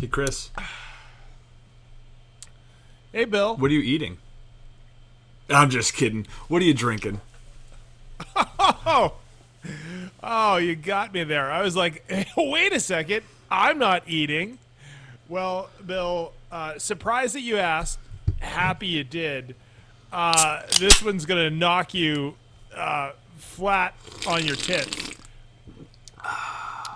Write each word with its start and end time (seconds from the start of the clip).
Hey, 0.00 0.06
Kris, 0.06 0.50
Hey, 3.12 3.26
Bill. 3.26 3.54
what 3.56 3.70
are 3.70 3.74
you 3.74 3.80
eating? 3.80 4.16
I'm 5.50 5.68
just 5.68 5.92
kidding. 5.92 6.26
What 6.48 6.62
are 6.62 6.64
you 6.64 6.72
drinking? 6.72 7.20
Oh, 8.34 9.12
oh, 10.22 10.56
you 10.56 10.74
got 10.74 11.12
me 11.12 11.24
there. 11.24 11.50
I 11.52 11.60
was 11.60 11.76
like, 11.76 12.10
wait 12.36 12.72
a 12.72 12.80
second. 12.80 13.24
I'm 13.50 13.78
not 13.78 14.04
eating. 14.06 14.58
Well, 15.28 15.68
Bill, 15.84 16.32
uh, 16.50 16.78
surprised 16.78 17.34
that 17.34 17.42
you 17.42 17.58
asked. 17.58 17.98
Happy 18.38 18.86
you 18.86 19.04
did. 19.04 19.54
Uh, 20.10 20.62
this 20.78 21.02
one's 21.04 21.26
gonna 21.26 21.50
knock 21.50 21.92
you 21.92 22.36
uh, 22.74 23.12
flat 23.36 23.94
on 24.26 24.46
your 24.46 24.56
tits. 24.56 25.10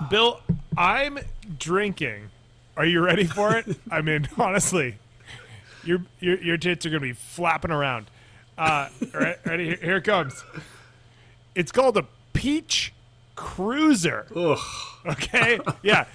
Bill, 0.09 0.41
I'm 0.79 1.19
drinking. 1.59 2.31
Are 2.77 2.85
you 2.87 3.01
ready 3.01 3.25
for 3.25 3.57
it? 3.57 3.67
I 3.91 4.01
mean, 4.03 4.29
honestly, 4.39 4.97
your 5.85 6.03
your 6.21 6.39
your 6.43 6.57
tits 6.57 6.85
are 6.87 6.91
gonna 6.91 7.01
be 7.01 7.13
flapping 7.13 7.71
around. 7.71 8.07
Uh, 8.59 8.89
re- 9.13 9.37
ready? 9.45 9.67
Here- 9.67 9.79
Here 9.81 9.97
it 9.99 10.05
comes. 10.05 10.45
It's 11.55 11.71
called 11.73 11.97
a 11.97 12.07
peach 12.33 12.93
cruiser. 13.37 14.27
Ugh. 14.35 14.59
Okay, 15.07 15.61
yeah. 15.83 16.07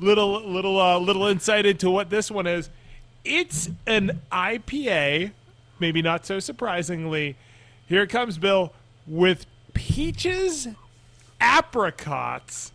Little 0.00 0.40
little 0.44 0.80
uh, 0.80 0.98
little 0.98 1.26
insight 1.26 1.66
into 1.66 1.90
what 1.90 2.10
this 2.10 2.30
one 2.30 2.46
is. 2.46 2.70
It's 3.24 3.68
an 3.86 4.20
IPA, 4.32 5.32
maybe 5.80 6.02
not 6.02 6.24
so 6.24 6.38
surprisingly. 6.40 7.36
Here 7.88 8.02
it 8.02 8.08
comes, 8.08 8.38
Bill, 8.38 8.72
with 9.06 9.46
peaches, 9.74 10.68
apricots, 11.40 12.72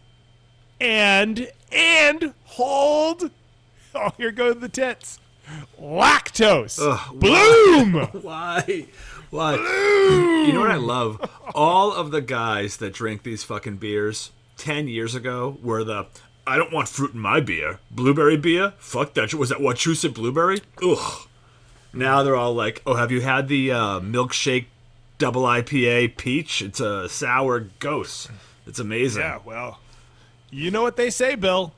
and 0.83 1.49
and 1.71 2.33
hold. 2.43 3.31
Oh, 3.95 4.11
here 4.17 4.31
go 4.31 4.53
the 4.53 4.69
tits. 4.69 5.19
Lactose. 5.79 6.77
Bloom. 7.13 7.93
Why? 8.21 8.87
Why? 9.29 9.53
You 9.55 10.53
know 10.53 10.59
what 10.59 10.71
I 10.71 10.75
love? 10.75 11.29
All 11.55 11.91
of 11.93 12.11
the 12.11 12.21
guys 12.21 12.77
that 12.77 12.93
drink 12.93 13.23
these 13.23 13.43
fucking 13.43 13.77
beers 13.77 14.31
10 14.57 14.87
years 14.87 15.15
ago 15.15 15.57
were 15.61 15.83
the 15.83 16.05
I 16.45 16.57
don't 16.57 16.73
want 16.73 16.89
fruit 16.89 17.13
in 17.13 17.19
my 17.19 17.39
beer. 17.39 17.79
Blueberry 17.89 18.37
beer? 18.37 18.73
Fuck 18.77 19.13
that. 19.13 19.33
Was 19.33 19.49
that 19.49 19.59
Wachusett 19.59 20.13
blueberry? 20.13 20.59
Ugh. 20.83 21.27
Now 21.93 22.23
they're 22.23 22.35
all 22.35 22.53
like, 22.53 22.81
oh, 22.85 22.95
have 22.95 23.11
you 23.11 23.21
had 23.21 23.47
the 23.47 23.71
uh, 23.71 23.99
milkshake 24.01 24.65
double 25.19 25.43
IPA 25.43 26.17
peach? 26.17 26.61
It's 26.61 26.79
a 26.79 27.07
sour 27.07 27.67
ghost. 27.79 28.29
It's 28.65 28.79
amazing. 28.79 29.21
Yeah, 29.21 29.39
well, 29.45 29.79
you 30.53 30.71
know 30.71 30.81
what 30.81 30.95
they 30.95 31.09
say, 31.09 31.35
Bill. 31.35 31.73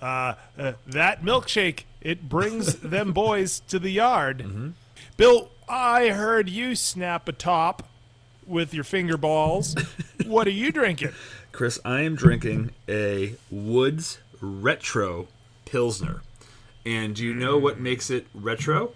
Uh, 0.00 0.34
uh, 0.58 0.72
that 0.86 1.22
milkshake 1.22 1.84
it 2.00 2.28
brings 2.28 2.74
them 2.80 3.12
boys 3.12 3.60
to 3.68 3.78
the 3.78 3.90
yard. 3.90 4.74
Bill, 5.16 5.50
I 5.68 6.08
heard 6.08 6.48
you 6.48 6.74
snap 6.74 7.28
a 7.28 7.32
top 7.32 7.88
with 8.46 8.74
your 8.74 8.84
finger 8.84 9.16
balls. 9.16 9.76
what 10.26 10.46
are 10.46 10.50
you 10.50 10.72
drinking? 10.72 11.12
Kris, 11.52 11.78
I 11.84 12.02
am 12.02 12.16
drinking 12.16 12.70
a 12.88 13.34
Woods 13.50 14.18
Retro 14.40 15.28
Pilsner. 15.64 16.22
And 16.86 17.14
do 17.14 17.24
you 17.24 17.34
know 17.34 17.58
what 17.58 17.78
makes 17.78 18.10
it 18.10 18.26
retro? 18.34 18.94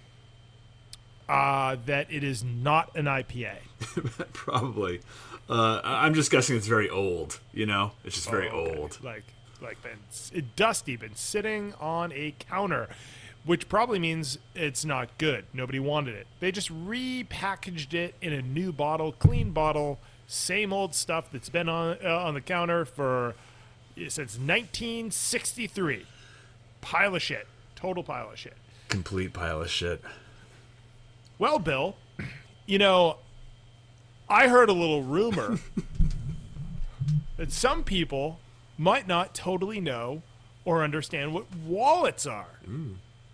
Uh, 1.29 1.77
that 1.87 2.11
it 2.11 2.25
is 2.25 2.42
not 2.42 2.95
an 2.97 3.05
IPA. 3.07 3.57
Probably. 4.33 5.01
Uh, 5.48 5.81
I'm 5.84 6.14
just 6.14 6.31
guessing 6.31 6.56
it's 6.56 6.67
very 6.67 6.89
old. 6.89 7.41
You 7.53 7.67
know, 7.67 7.92
it's 8.05 8.14
just 8.17 8.31
very 8.31 8.48
Oh, 8.48 8.61
okay. 8.61 8.78
old. 8.78 8.98
Like, 9.03 9.25
like 9.61 9.78
been 9.83 9.98
dusty, 10.56 10.97
been 10.97 11.14
sitting 11.17 11.75
on 11.81 12.12
a 12.12 12.34
counter, 12.39 12.89
which 13.45 13.69
probably 13.69 13.98
means 13.98 14.39
it's 14.55 14.85
not 14.85 15.17
good. 15.19 15.45
Nobody 15.52 15.79
wanted 15.79 16.14
it. 16.14 16.27
They 16.41 16.51
just 16.51 16.70
repackaged 16.73 17.92
it 17.95 18.14
in 18.23 18.33
a 18.33 18.41
new 18.42 18.73
bottle, 18.73 19.13
clean 19.13 19.51
bottle, 19.51 19.98
same 20.27 20.73
old 20.73 20.95
stuff 20.95 21.27
that's 21.30 21.51
been 21.51 21.69
on 21.69 21.98
uh, 22.02 22.08
on 22.24 22.33
the 22.35 22.40
counter 22.40 22.85
for 22.86 23.35
since 23.96 24.39
1963. 24.39 26.07
Pile 26.80 27.14
of 27.14 27.23
shit. 27.23 27.46
Total 27.77 28.02
pile 28.02 28.30
of 28.30 28.39
shit. 28.39 28.55
Complete 28.89 29.33
pile 29.33 29.61
of 29.63 29.70
shit. 29.70 30.02
Well, 31.39 31.58
Bill, 31.58 31.96
you 32.67 32.79
know, 32.79 33.17
I 34.34 34.48
heard 34.48 34.68
a 34.68 34.72
little 34.72 35.05
rumor 35.05 35.61
that 37.36 37.52
some 37.52 37.84
people 37.84 38.40
might 38.77 39.06
not 39.06 39.33
totally 39.33 39.80
know 39.80 40.22
or 40.64 40.83
understand 40.83 41.33
what 41.33 41.46
wallets 41.64 42.27
are. 42.27 42.58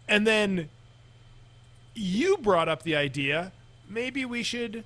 And 0.06 0.26
then 0.26 0.68
you 1.94 2.36
brought 2.36 2.68
up 2.68 2.82
the 2.82 2.96
idea 2.96 3.52
maybe 3.88 4.26
we 4.26 4.42
should 4.42 4.84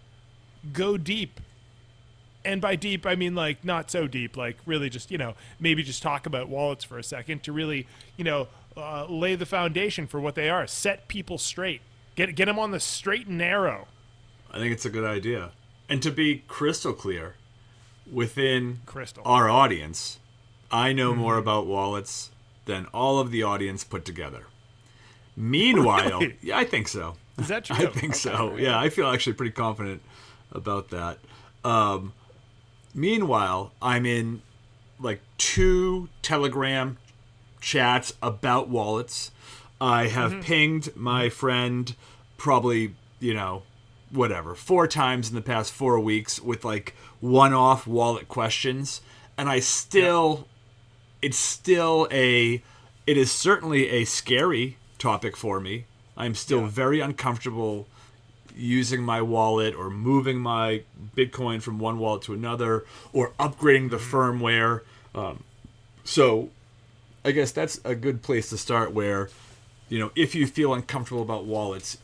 go 0.72 0.96
deep. 0.96 1.40
And 2.44 2.60
by 2.60 2.76
deep, 2.76 3.04
I 3.06 3.16
mean 3.16 3.34
like 3.34 3.64
not 3.64 3.90
so 3.90 4.06
deep, 4.06 4.36
like 4.36 4.56
really 4.66 4.88
just, 4.88 5.10
you 5.10 5.18
know, 5.18 5.34
maybe 5.58 5.82
just 5.82 6.00
talk 6.00 6.26
about 6.26 6.48
wallets 6.48 6.84
for 6.84 6.96
a 6.96 7.02
second 7.02 7.42
to 7.42 7.52
really, 7.52 7.88
you 8.16 8.22
know, 8.22 8.46
uh, 8.76 9.06
lay 9.06 9.34
the 9.34 9.46
foundation 9.46 10.06
for 10.06 10.20
what 10.20 10.36
they 10.36 10.48
are, 10.48 10.68
set 10.68 11.08
people 11.08 11.38
straight, 11.38 11.80
get, 12.14 12.36
get 12.36 12.44
them 12.44 12.58
on 12.60 12.70
the 12.70 12.78
straight 12.78 13.26
and 13.26 13.38
narrow. 13.38 13.88
I 14.48 14.58
think 14.58 14.72
it's 14.72 14.84
a 14.84 14.90
good 14.90 15.04
idea. 15.04 15.50
And 15.88 16.02
to 16.02 16.10
be 16.10 16.44
crystal 16.48 16.92
clear, 16.92 17.34
within 18.10 18.80
Crystal. 18.86 19.22
our 19.26 19.48
audience, 19.48 20.18
I 20.70 20.92
know 20.92 21.14
more 21.14 21.36
about 21.36 21.66
wallets 21.66 22.30
than 22.64 22.86
all 22.86 23.18
of 23.18 23.30
the 23.30 23.42
audience 23.42 23.84
put 23.84 24.04
together. 24.04 24.44
Meanwhile, 25.36 26.20
Really? 26.20 26.36
yeah, 26.42 26.58
I 26.58 26.64
think 26.64 26.88
so. 26.88 27.16
Is 27.38 27.48
that 27.48 27.64
true? 27.66 27.76
I 27.76 27.86
think 27.90 28.14
so. 28.14 28.56
Yeah, 28.56 28.78
I 28.78 28.88
feel 28.88 29.08
actually 29.08 29.34
pretty 29.34 29.52
confident 29.52 30.02
about 30.52 30.90
that. 30.90 31.18
Um, 31.64 32.12
meanwhile, 32.94 33.72
I'm 33.82 34.06
in 34.06 34.42
like 34.98 35.20
two 35.38 36.08
Telegram 36.22 36.96
chats 37.60 38.12
about 38.22 38.68
wallets. 38.68 39.32
I 39.80 40.06
have 40.06 40.42
pinged 40.42 40.94
my 40.96 41.28
friend 41.28 41.94
probably, 42.36 42.94
you 43.20 43.34
know, 43.34 43.62
whatever, 44.14 44.54
four 44.54 44.86
times 44.86 45.28
in 45.28 45.34
the 45.34 45.42
past 45.42 45.72
four 45.72 45.98
weeks 46.00 46.40
with 46.40 46.64
like 46.64 46.94
one 47.20 47.52
off 47.52 47.86
wallet 47.86 48.28
questions. 48.28 49.00
And 49.36 49.48
I 49.48 49.60
still, 49.60 50.46
it's 51.20 51.38
still 51.38 52.08
a, 52.10 52.62
it 53.06 53.16
is 53.16 53.30
certainly 53.30 53.88
a 53.90 54.04
scary 54.04 54.76
topic 54.98 55.36
for 55.36 55.60
me. 55.60 55.86
I'm 56.16 56.34
still 56.34 56.66
very 56.66 57.00
uncomfortable 57.00 57.86
using 58.56 59.02
my 59.02 59.20
wallet 59.20 59.74
or 59.74 59.90
moving 59.90 60.38
my 60.38 60.82
Bitcoin 61.16 61.60
from 61.60 61.78
one 61.78 61.98
wallet 61.98 62.22
to 62.22 62.34
another 62.34 62.84
or 63.12 63.32
upgrading 63.40 63.90
the 63.90 63.96
firmware. 63.96 64.82
Um, 65.14 65.42
so 66.04 66.50
I 67.24 67.32
guess 67.32 67.50
that's 67.50 67.80
a 67.84 67.94
good 67.94 68.22
place 68.22 68.50
to 68.50 68.58
start 68.58 68.92
where, 68.92 69.28
you 69.88 69.98
know, 69.98 70.12
if 70.14 70.34
you 70.34 70.46
feel 70.46 70.72
uncomfortable 70.72 71.22
about 71.22 71.46
wallets, 71.46 71.98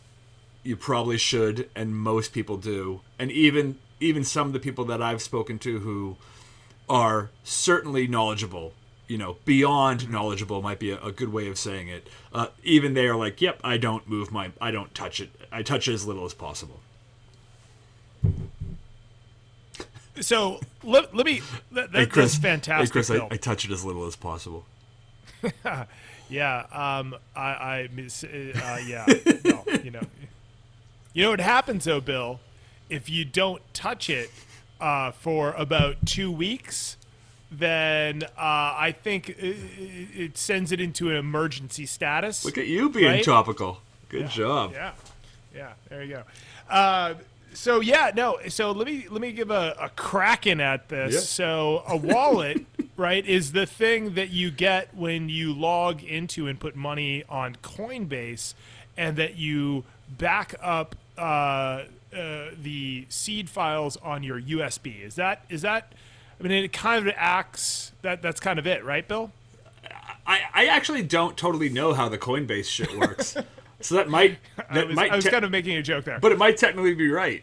you 0.63 0.77
probably 0.77 1.19
should 1.19 1.69
and 1.75 1.97
most 1.97 2.33
people 2.33 2.57
do. 2.57 3.01
And 3.19 3.31
even 3.31 3.79
even 3.99 4.25
some 4.25 4.47
of 4.47 4.53
the 4.53 4.61
people 4.61 4.85
that 4.87 5.03
I've 5.03 5.23
spoken 5.23 5.59
to 5.61 5.81
who 5.81 6.17
are 6.89 7.31
certainly 7.45 8.07
knowledgeable, 8.07 8.73
you 9.07 9.19
know, 9.19 9.37
beyond 9.45 10.11
knowledgeable 10.11 10.63
might 10.63 10.79
be 10.79 10.91
a, 10.91 11.01
a 11.01 11.13
good 11.13 11.33
way 11.33 11.49
of 11.49 11.59
saying 11.59 11.89
it. 11.89 12.09
Uh, 12.33 12.47
even 12.63 12.95
they 12.95 13.07
are 13.07 13.17
like, 13.17 13.41
"Yep, 13.41 13.61
I 13.63 13.77
don't 13.77 14.09
move 14.09 14.33
my 14.33 14.53
I 14.61 14.71
don't 14.71 14.95
touch 14.95 15.21
it. 15.21 15.31
I 15.53 15.63
touch 15.63 15.89
it 15.89 15.95
as 15.95 16.07
little 16.07 16.25
as 16.25 16.35
possible." 16.35 16.81
So 20.21 20.61
let, 20.83 21.15
let 21.15 21.25
me. 21.25 21.41
That, 21.73 21.93
that, 21.93 22.13
that's 22.13 22.37
fantastic. 22.37 22.89
Hey, 22.89 22.93
Kris, 22.93 23.11
I, 23.11 23.27
I 23.31 23.37
touch 23.37 23.65
it 23.65 23.71
as 23.71 23.85
little 23.85 24.07
as 24.07 24.17
possible. 24.17 24.65
Yeah, 26.31 26.65
um, 26.71 27.17
I, 27.35 27.41
I, 27.41 27.89
uh, 27.93 28.79
yeah, 28.87 29.05
no, 29.45 29.65
you 29.83 29.91
know, 29.91 30.01
you 31.13 31.25
know 31.25 31.31
what 31.31 31.41
happens 31.41 31.85
though, 31.85 32.01
Bill, 32.01 32.41
if 32.89 33.09
you 33.09 33.25
don't 33.25 33.63
touch 33.75 34.09
it 34.11 34.31
uh, 34.81 35.11
for 35.13 35.53
about 35.53 35.97
two 36.07 36.31
weeks, 36.31 36.97
then 37.51 38.23
uh, 38.23 38.29
I 38.39 38.95
think 39.03 39.31
it, 39.31 39.57
it 40.17 40.39
sends 40.39 40.73
it 40.73 40.81
into 40.81 41.11
an 41.11 41.17
emergency 41.17 41.87
status. 41.87 42.45
Look 42.45 42.59
at 42.59 42.67
you 42.67 42.91
being 42.91 43.07
Right? 43.07 43.25
topical. 43.25 43.81
Good 44.09 44.29
job. 44.31 44.73
Yeah, 44.73 44.93
yeah. 45.55 45.73
There 45.89 46.03
you 46.03 46.15
go. 46.15 46.23
Uh, 46.69 47.15
so 47.53 47.81
yeah, 47.81 48.13
no. 48.15 48.39
So 48.49 48.71
let 48.73 48.87
me 48.87 49.07
let 49.11 49.21
me 49.21 49.33
give 49.33 49.51
a, 49.51 49.77
a 49.81 49.89
cracking 49.91 50.61
at 50.61 50.89
this. 50.89 51.15
Yeah. 51.15 51.21
So 51.21 51.83
a 51.89 51.97
wallet, 51.97 52.65
right, 52.97 53.25
is 53.27 53.53
the 53.53 53.67
thing 53.67 54.15
that 54.15 54.31
you 54.31 54.51
get 54.53 54.95
when 54.95 55.29
you 55.29 55.53
log 55.53 56.03
into 56.05 56.47
and 56.47 56.59
put 56.59 56.75
money 56.77 57.25
on 57.29 57.57
Coinbase, 57.57 58.55
and 58.97 59.17
that 59.17 59.37
you 59.37 59.85
back 60.09 60.55
up 60.63 60.95
uh, 61.21 61.85
uh, 62.17 62.51
the 62.61 63.07
seed 63.09 63.49
files 63.49 63.97
on 63.99 64.23
your 64.23 64.41
USB. 64.41 65.05
Is 65.05 65.15
that 65.17 65.45
is 65.49 65.63
that? 65.63 65.93
I 66.39 66.43
mean, 66.43 66.53
it 66.65 66.73
kind 66.73 67.07
of 67.07 67.15
acts 67.17 67.93
that 68.03 68.23
that's 68.23 68.41
kind 68.41 68.59
of 68.59 68.67
it, 68.67 68.85
right, 68.85 69.07
Bill? 69.07 69.31
I, 70.27 70.41
I 70.55 70.67
actually 70.67 71.03
don't 71.03 71.37
totally 71.37 71.69
know 71.69 71.93
how 71.93 72.09
the 72.09 72.19
Coinbase 72.19 72.67
shit 72.67 72.97
works, 72.99 73.37
so 73.81 73.95
that 73.97 74.09
might 74.09 74.39
I 74.69 74.75
that 74.75 74.87
was, 74.89 74.97
might 74.97 75.11
I 75.13 75.17
was 75.17 75.25
te- 75.25 75.31
kind 75.31 75.45
of 75.45 75.51
making 75.51 75.77
a 75.77 75.83
joke 75.83 76.05
there. 76.05 76.19
but 76.19 76.33
it 76.33 76.39
might 76.39 76.57
technically 76.57 76.95
be 76.95 77.11
right. 77.11 77.43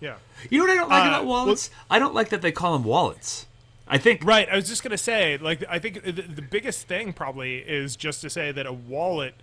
yeah. 0.00 0.16
You 0.50 0.58
know 0.58 0.64
what 0.64 0.72
I 0.72 0.74
don't 0.76 0.88
like 0.88 1.04
Uh, 1.04 1.08
about 1.08 1.26
wallets? 1.26 1.70
I 1.90 1.98
don't 1.98 2.14
like 2.14 2.30
that 2.30 2.42
they 2.42 2.50
call 2.52 2.72
them 2.72 2.84
wallets. 2.84 3.46
I 3.86 3.98
think 3.98 4.24
Right. 4.24 4.48
I 4.50 4.56
was 4.56 4.68
just 4.68 4.82
gonna 4.82 4.96
say, 4.98 5.36
like, 5.38 5.62
I 5.68 5.78
think 5.78 6.02
the, 6.02 6.12
the 6.12 6.42
biggest 6.42 6.88
thing 6.88 7.12
probably 7.12 7.58
is 7.58 7.94
just 7.94 8.20
to 8.22 8.30
say 8.30 8.50
that 8.52 8.64
a 8.66 8.72
wallet 8.72 9.34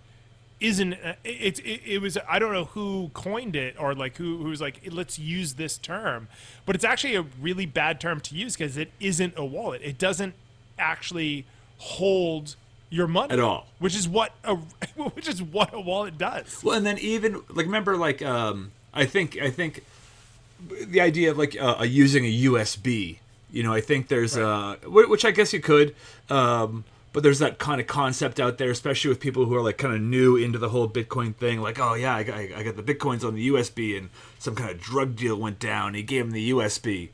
isn't. 0.60 0.94
uh, 0.94 1.14
It's 1.24 1.58
it, 1.60 1.80
it 1.86 1.98
was. 2.02 2.18
I 2.28 2.38
don't 2.38 2.52
know 2.52 2.66
who 2.66 3.10
coined 3.14 3.56
it 3.56 3.76
or 3.78 3.94
like 3.94 4.16
who 4.16 4.38
who's 4.38 4.60
like 4.60 4.80
let's 4.90 5.18
use 5.18 5.54
this 5.54 5.78
term, 5.78 6.28
but 6.66 6.74
it's 6.76 6.84
actually 6.84 7.14
a 7.16 7.22
really 7.40 7.66
bad 7.66 8.00
term 8.00 8.20
to 8.20 8.34
use 8.34 8.56
because 8.56 8.76
it 8.76 8.90
isn't 9.00 9.34
a 9.36 9.44
wallet. 9.44 9.80
It 9.82 9.98
doesn't 9.98 10.34
actually 10.78 11.46
hold 11.78 12.56
your 12.90 13.06
money 13.06 13.32
At 13.32 13.38
all. 13.40 13.68
which 13.78 13.94
is 13.96 14.08
what 14.08 14.32
a 14.44 14.54
which 15.14 15.28
is 15.28 15.42
what 15.42 15.72
a 15.72 15.80
wallet 15.80 16.18
does. 16.18 16.62
Well, 16.62 16.76
and 16.76 16.84
then 16.84 16.98
even 16.98 17.34
like 17.48 17.66
remember 17.66 17.96
like 17.96 18.20
um 18.22 18.72
I 18.92 19.06
think 19.06 19.38
I 19.40 19.50
think 19.50 19.84
the 20.68 21.00
idea 21.00 21.30
of 21.30 21.38
like 21.38 21.56
uh, 21.60 21.76
uh, 21.80 21.84
using 21.84 22.24
a 22.24 22.32
USB. 22.42 23.18
You 23.52 23.62
know, 23.64 23.72
I 23.72 23.80
think 23.80 24.08
there's 24.08 24.36
uh 24.36 24.76
wh- 24.84 25.08
which 25.08 25.24
I 25.24 25.30
guess 25.30 25.52
you 25.52 25.60
could 25.60 25.94
um 26.28 26.84
but 27.12 27.22
there's 27.22 27.38
that 27.40 27.58
kind 27.58 27.80
of 27.80 27.86
concept 27.86 28.38
out 28.38 28.58
there, 28.58 28.70
especially 28.70 29.08
with 29.08 29.20
people 29.20 29.44
who 29.46 29.54
are 29.56 29.62
like 29.62 29.78
kind 29.78 29.94
of 29.94 30.00
new 30.00 30.36
into 30.36 30.58
the 30.58 30.68
whole 30.68 30.88
Bitcoin 30.88 31.34
thing. 31.34 31.60
Like, 31.60 31.78
oh 31.80 31.94
yeah, 31.94 32.14
I 32.14 32.22
got, 32.22 32.36
I 32.38 32.62
got 32.62 32.76
the 32.76 32.82
Bitcoins 32.82 33.24
on 33.24 33.34
the 33.34 33.48
USB, 33.48 33.96
and 33.98 34.10
some 34.38 34.54
kind 34.54 34.70
of 34.70 34.80
drug 34.80 35.16
deal 35.16 35.36
went 35.36 35.58
down. 35.58 35.94
He 35.94 36.02
gave 36.02 36.24
him 36.26 36.30
the 36.32 36.50
USB, 36.50 37.08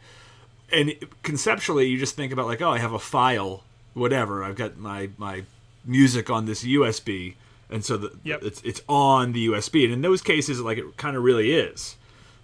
and 0.73 0.95
conceptually, 1.23 1.87
you 1.87 1.99
just 1.99 2.17
think 2.17 2.33
about 2.33 2.47
like, 2.47 2.61
oh, 2.61 2.71
I 2.71 2.79
have 2.79 2.93
a 2.93 2.99
file, 2.99 3.63
whatever. 3.95 4.43
I've 4.45 4.57
got 4.57 4.77
my 4.77 5.11
my 5.17 5.45
music 5.85 6.29
on 6.31 6.47
this 6.47 6.65
USB, 6.65 7.35
and 7.71 7.85
so 7.85 7.97
the, 7.97 8.13
Yep. 8.25 8.43
it's 8.43 8.61
it's 8.63 8.83
on 8.89 9.33
the 9.33 9.47
USB. 9.49 9.85
And 9.85 9.93
in 9.93 10.03
those 10.03 10.21
cases, 10.23 10.61
like 10.61 10.79
it 10.79 10.97
kind 10.97 11.17
of 11.17 11.23
really 11.23 11.53
is. 11.53 11.97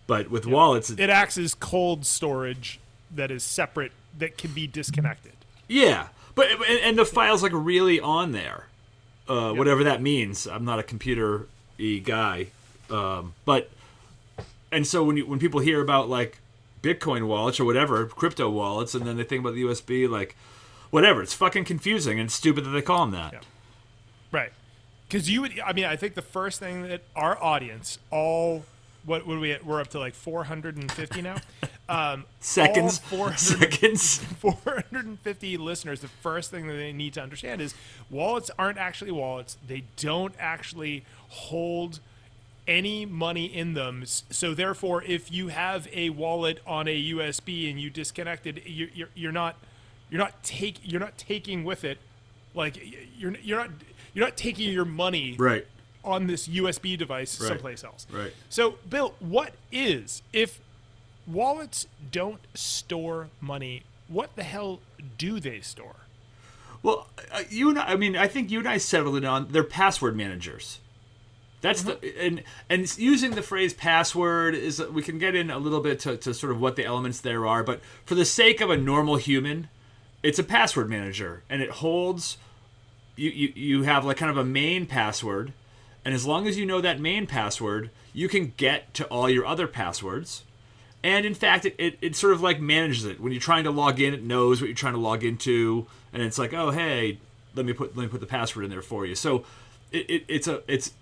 But 0.06 0.30
with 0.30 0.46
wallets, 0.46 0.90
it, 0.90 0.98
It 1.00 1.10
acts 1.10 1.38
as 1.38 1.54
cold 1.54 2.04
storage 2.06 2.80
that 3.14 3.30
is 3.30 3.42
separate 3.44 3.92
that 4.18 4.36
can 4.38 4.52
be 4.52 4.66
disconnected. 4.66 5.32
yeah. 5.68 6.08
But 6.34 6.50
and, 6.50 6.80
and 6.82 6.98
the 6.98 7.04
file's 7.04 7.42
like 7.42 7.52
really 7.54 8.00
on 8.00 8.32
there, 8.32 8.66
uh, 9.28 9.52
whatever 9.52 9.84
that 9.84 10.00
means. 10.00 10.46
I'm 10.46 10.64
not 10.64 10.78
a 10.78 10.82
computer 10.82 11.46
guy, 11.78 12.48
um, 12.90 13.34
but 13.44 13.70
and 14.70 14.86
so 14.86 15.04
when 15.04 15.16
you, 15.16 15.26
when 15.26 15.38
people 15.38 15.60
hear 15.60 15.80
about 15.80 16.08
like 16.08 16.38
Bitcoin 16.82 17.26
wallets 17.26 17.60
or 17.60 17.64
whatever 17.64 18.06
crypto 18.06 18.48
wallets, 18.50 18.94
and 18.94 19.06
then 19.06 19.16
they 19.16 19.24
think 19.24 19.40
about 19.40 19.54
the 19.54 19.62
USB, 19.62 20.08
like 20.08 20.36
whatever, 20.90 21.22
it's 21.22 21.34
fucking 21.34 21.64
confusing 21.64 22.18
and 22.18 22.30
stupid 22.30 22.64
that 22.64 22.70
they 22.70 22.82
call 22.82 23.06
them 23.06 23.10
that. 23.12 23.32
Yeah. 23.32 23.40
Right. 24.30 24.52
Because 25.08 25.30
you 25.30 25.42
would, 25.42 25.60
I 25.60 25.72
mean, 25.72 25.84
I 25.84 25.96
think 25.96 26.14
the 26.14 26.22
first 26.22 26.58
thing 26.58 26.82
that 26.88 27.02
our 27.14 27.42
audience, 27.42 27.98
all, 28.10 28.64
what 29.04 29.26
would 29.26 29.38
we, 29.38 29.56
we're 29.64 29.80
up 29.80 29.88
to 29.88 29.98
like 29.98 30.14
450 30.14 31.22
now? 31.22 31.36
Um, 31.88 32.24
Seconds, 32.40 33.02
all 33.12 33.18
400 33.18 33.38
seconds. 33.38 34.16
450 34.38 35.56
listeners, 35.58 36.00
the 36.00 36.08
first 36.08 36.50
thing 36.50 36.66
that 36.68 36.74
they 36.74 36.92
need 36.92 37.12
to 37.14 37.20
understand 37.22 37.60
is 37.60 37.74
wallets 38.08 38.50
aren't 38.58 38.78
actually 38.78 39.10
wallets. 39.10 39.58
They 39.66 39.84
don't 39.96 40.34
actually 40.38 41.04
hold 41.28 42.00
any 42.66 43.04
money 43.04 43.44
in 43.46 43.74
them. 43.74 44.04
So 44.06 44.54
therefore, 44.54 45.02
if 45.02 45.30
you 45.30 45.48
have 45.48 45.86
a 45.92 46.10
wallet 46.10 46.60
on 46.66 46.88
a 46.88 47.10
USB 47.12 47.68
and 47.70 47.78
you 47.78 47.90
disconnect 47.90 48.46
it, 48.46 48.62
you're, 48.64 48.88
you're, 48.94 49.08
you're 49.14 49.32
not 49.32 49.56
you're 50.08 50.20
not 50.20 50.42
take 50.42 50.78
you're 50.82 51.00
not 51.00 51.18
taking 51.18 51.64
with 51.64 51.84
it 51.84 51.98
like 52.54 52.80
you're 53.18 53.34
you're 53.42 53.58
not 53.58 53.70
you're 54.14 54.24
not 54.24 54.36
taking 54.36 54.72
your 54.72 54.84
money 54.84 55.36
Right. 55.38 55.66
On 56.04 56.26
this 56.26 56.48
USB 56.48 56.96
device 56.98 57.40
Right. 57.40 57.48
someplace 57.48 57.84
else. 57.84 58.06
Right. 58.10 58.32
So, 58.48 58.76
Bill, 58.88 59.14
what 59.20 59.52
is 59.70 60.22
if 60.32 60.60
wallets 61.26 61.86
don't 62.10 62.40
store 62.54 63.28
money? 63.40 63.82
What 64.08 64.34
the 64.36 64.42
hell 64.42 64.80
do 65.18 65.40
they 65.40 65.60
store? 65.60 65.96
Well, 66.82 67.06
uh, 67.30 67.42
you 67.48 67.70
and 67.70 67.78
I, 67.78 67.92
I 67.92 67.96
mean, 67.96 68.16
I 68.16 68.26
think 68.26 68.50
you 68.50 68.58
and 68.58 68.68
I 68.68 68.78
settled 68.78 69.16
it 69.16 69.24
on 69.24 69.48
they're 69.50 69.62
password 69.64 70.16
managers. 70.16 70.80
That's 71.60 71.84
the 71.84 71.96
and 72.20 72.42
and 72.68 72.98
using 72.98 73.32
the 73.32 73.42
phrase 73.42 73.72
password 73.72 74.56
is 74.56 74.84
we 74.90 75.00
can 75.02 75.18
get 75.18 75.36
in 75.36 75.48
a 75.48 75.58
little 75.58 75.78
bit 75.80 76.00
to, 76.00 76.16
to 76.16 76.34
sort 76.34 76.50
of 76.50 76.60
what 76.60 76.74
the 76.74 76.84
elements 76.84 77.20
there 77.20 77.46
are, 77.46 77.62
but 77.62 77.80
for 78.04 78.16
the 78.16 78.24
sake 78.24 78.60
of 78.60 78.68
a 78.68 78.76
normal 78.76 79.14
human, 79.14 79.68
it's 80.24 80.40
a 80.40 80.42
password 80.42 80.90
manager 80.90 81.44
and 81.48 81.62
it 81.62 81.70
holds 81.70 82.36
you, 83.14 83.30
you 83.30 83.52
you 83.54 83.82
have 83.84 84.04
like 84.04 84.16
kind 84.16 84.30
of 84.30 84.36
a 84.36 84.44
main 84.44 84.86
password 84.86 85.52
and 86.04 86.14
as 86.14 86.26
long 86.26 86.46
as 86.46 86.56
you 86.58 86.66
know 86.66 86.80
that 86.80 87.00
main 87.00 87.26
password 87.26 87.90
you 88.12 88.28
can 88.28 88.52
get 88.56 88.92
to 88.94 89.04
all 89.06 89.30
your 89.30 89.46
other 89.46 89.66
passwords. 89.66 90.44
And 91.02 91.24
in 91.24 91.34
fact 91.34 91.64
it, 91.64 91.74
it, 91.78 91.98
it 92.00 92.16
sort 92.16 92.32
of 92.32 92.42
like 92.42 92.60
manages 92.60 93.04
it. 93.04 93.20
When 93.20 93.32
you're 93.32 93.40
trying 93.40 93.64
to 93.64 93.70
log 93.70 94.00
in 94.00 94.14
it 94.14 94.22
knows 94.22 94.60
what 94.60 94.66
you're 94.68 94.76
trying 94.76 94.94
to 94.94 95.00
log 95.00 95.24
into 95.24 95.86
and 96.12 96.22
it's 96.22 96.38
like 96.38 96.52
oh 96.52 96.70
hey 96.70 97.18
let 97.54 97.66
me 97.66 97.72
put 97.72 97.96
let 97.96 98.04
me 98.04 98.08
put 98.08 98.20
the 98.20 98.26
password 98.26 98.64
in 98.64 98.70
there 98.70 98.82
for 98.82 99.06
you. 99.06 99.14
So 99.14 99.44
it, 99.90 100.08
it, 100.10 100.24
it's 100.28 100.46
a 100.46 100.62
it's 100.66 100.92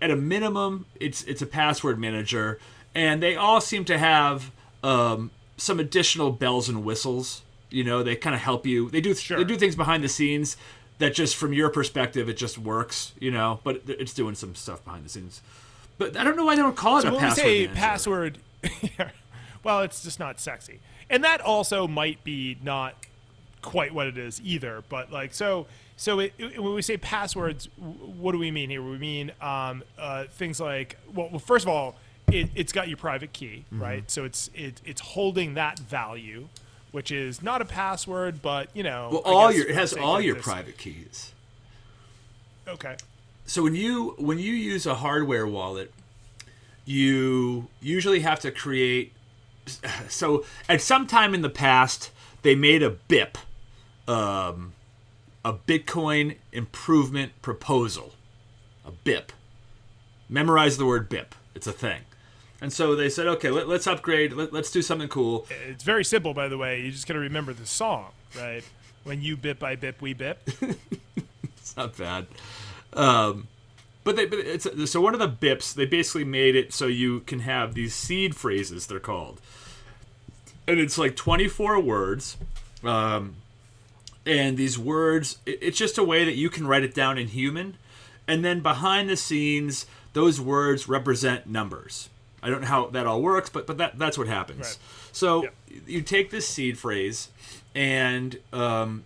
at 0.00 0.10
a 0.10 0.16
minimum 0.16 0.86
it's 1.00 1.22
it's 1.24 1.42
a 1.42 1.46
password 1.46 1.98
manager. 1.98 2.58
And 2.94 3.22
they 3.22 3.36
all 3.36 3.60
seem 3.60 3.84
to 3.86 3.98
have 3.98 4.50
um, 4.82 5.30
some 5.58 5.78
additional 5.80 6.30
bells 6.30 6.68
and 6.68 6.84
whistles. 6.84 7.42
You 7.70 7.84
know 7.84 8.02
they 8.02 8.16
kind 8.16 8.34
of 8.34 8.40
help 8.40 8.66
you. 8.66 8.90
They 8.90 9.00
do 9.00 9.14
Sure. 9.14 9.36
they 9.38 9.44
do 9.44 9.56
things 9.56 9.76
behind 9.76 10.02
the 10.04 10.08
scenes 10.08 10.56
that 10.98 11.14
just 11.14 11.36
from 11.36 11.52
your 11.52 11.68
perspective 11.70 12.28
it 12.28 12.36
just 12.36 12.56
works 12.58 13.12
you 13.20 13.30
know 13.30 13.60
but 13.64 13.82
it's 13.86 14.14
doing 14.14 14.34
some 14.34 14.54
stuff 14.54 14.84
behind 14.84 15.04
the 15.04 15.08
scenes 15.08 15.42
but 15.98 16.16
i 16.16 16.24
don't 16.24 16.36
know 16.36 16.44
why 16.44 16.54
they 16.56 16.62
don't 16.62 16.76
call 16.76 16.98
it 16.98 17.02
So 17.02 17.08
a 17.08 17.12
when 17.12 17.20
we 17.22 17.26
password 17.28 17.44
say 17.44 17.66
manager. 17.66 17.74
password, 17.80 18.38
well, 19.64 19.80
it's 19.80 20.02
just 20.02 20.18
not 20.18 20.40
sexy, 20.40 20.80
and 21.10 21.24
that 21.24 21.40
also 21.40 21.86
might 21.88 22.22
be 22.24 22.56
not 22.62 22.94
quite 23.62 23.92
what 23.94 24.06
it 24.06 24.16
is 24.18 24.40
either. 24.44 24.82
But 24.88 25.10
like, 25.12 25.34
so 25.34 25.66
so 25.96 26.20
it, 26.20 26.32
it- 26.38 26.62
when 26.62 26.74
we 26.74 26.82
say 26.82 26.96
passwords, 26.96 27.68
what 27.76 28.32
do 28.32 28.38
we 28.38 28.50
mean 28.50 28.70
here? 28.70 28.82
We 28.82 28.98
mean 28.98 29.32
um, 29.40 29.82
uh, 29.98 30.24
things 30.24 30.60
like 30.60 30.96
well, 31.14 31.28
well, 31.30 31.38
first 31.38 31.64
of 31.64 31.68
all, 31.68 31.96
it, 32.30 32.50
it's 32.54 32.72
got 32.72 32.88
your 32.88 32.96
private 32.96 33.32
key, 33.32 33.64
Mm-hmm. 33.72 33.82
right? 33.82 34.10
So 34.10 34.24
it's 34.24 34.50
it, 34.54 34.80
it's 34.84 35.00
holding 35.00 35.54
that 35.54 35.78
value. 35.78 36.48
Which 36.92 37.10
is 37.10 37.42
not 37.42 37.60
a 37.60 37.64
password, 37.64 38.40
but 38.40 38.68
you 38.74 38.82
know, 38.82 39.08
well 39.12 39.22
all 39.24 39.52
your 39.52 39.68
it 39.68 39.74
has 39.74 39.92
all 39.92 40.20
your 40.20 40.36
private 40.36 40.78
keys. 40.78 41.32
Okay, 42.66 42.96
so 43.44 43.62
when 43.62 43.74
you 43.74 44.14
when 44.18 44.38
you 44.38 44.52
use 44.52 44.86
a 44.86 44.96
hardware 44.96 45.46
wallet 45.46 45.92
you 46.86 47.66
usually 47.80 48.20
have 48.20 48.40
to 48.40 48.50
create 48.50 49.12
so 50.08 50.46
at 50.68 50.80
some 50.80 51.06
time 51.06 51.34
in 51.34 51.42
the 51.42 51.50
past 51.50 52.10
they 52.42 52.54
made 52.54 52.82
a 52.82 52.90
bip 52.90 53.36
um, 54.08 54.72
a 55.44 55.52
bitcoin 55.52 56.36
improvement 56.52 57.32
proposal. 57.42 58.12
A 58.84 58.92
bip 58.92 59.32
memorize 60.28 60.76
the 60.76 60.86
word 60.86 61.08
bip 61.08 61.34
it's 61.54 61.66
a 61.66 61.72
thing 61.72 62.02
and 62.60 62.72
so 62.72 62.94
they 62.96 63.08
said 63.08 63.26
okay 63.26 63.50
let, 63.50 63.68
let's 63.68 63.86
upgrade 63.86 64.32
let, 64.32 64.52
let's 64.52 64.70
do 64.70 64.80
something 64.82 65.08
cool 65.08 65.46
it's 65.68 65.84
very 65.84 66.04
simple, 66.04 66.32
by 66.34 66.48
the 66.48 66.56
way. 66.58 66.80
You 66.80 66.90
just 66.90 67.06
got 67.06 67.14
to 67.14 67.20
remember 67.20 67.52
the 67.52 67.66
song, 67.66 68.10
right? 68.36 68.62
When 69.04 69.20
you 69.22 69.36
bip, 69.36 69.62
I 69.62 69.76
bip, 69.76 70.00
we 70.00 70.12
bip. 70.14 70.48
It's 71.58 71.76
not 71.76 71.96
bad. 71.96 72.26
Um, 72.92 73.48
but 74.04 74.14
they, 74.14 74.24
but 74.26 74.38
it's 74.38 74.68
so 74.90 75.00
one 75.00 75.14
of 75.14 75.20
the 75.20 75.28
bips 75.28 75.74
they 75.74 75.84
basically 75.84 76.22
made 76.24 76.54
it 76.54 76.72
so 76.72 76.86
you 76.86 77.20
can 77.20 77.40
have 77.40 77.74
these 77.74 77.92
seed 77.92 78.36
phrases. 78.36 78.86
They're 78.86 79.00
called, 79.00 79.40
and 80.68 80.78
it's 80.78 80.96
like 80.96 81.16
twenty 81.16 81.48
four 81.48 81.80
words. 81.80 82.36
Um, 82.84 83.34
and 84.24 84.56
these 84.56 84.78
words, 84.78 85.38
it- 85.44 85.58
it's 85.60 85.76
just 85.78 85.98
a 85.98 86.04
way 86.04 86.24
that 86.24 86.36
you 86.36 86.48
can 86.50 86.68
write 86.68 86.84
it 86.84 86.94
down 86.94 87.18
in 87.18 87.26
human, 87.28 87.76
and 88.28 88.44
then 88.44 88.60
behind 88.60 89.08
the 89.10 89.16
scenes, 89.16 89.86
those 90.12 90.40
words 90.40 90.88
represent 90.88 91.48
numbers. 91.48 92.08
I 92.46 92.50
don't 92.50 92.60
know 92.60 92.68
how 92.68 92.86
that 92.90 93.08
all 93.08 93.20
works, 93.20 93.50
but 93.50 93.66
but 93.66 93.76
that 93.78 93.98
that's 93.98 94.16
what 94.16 94.28
happens. 94.28 94.60
Right. 94.60 94.78
So 95.10 95.42
Yep. 95.42 95.54
you 95.88 96.02
take 96.02 96.30
this 96.30 96.48
seed 96.48 96.78
phrase, 96.78 97.28
and 97.74 98.38
um, 98.52 99.04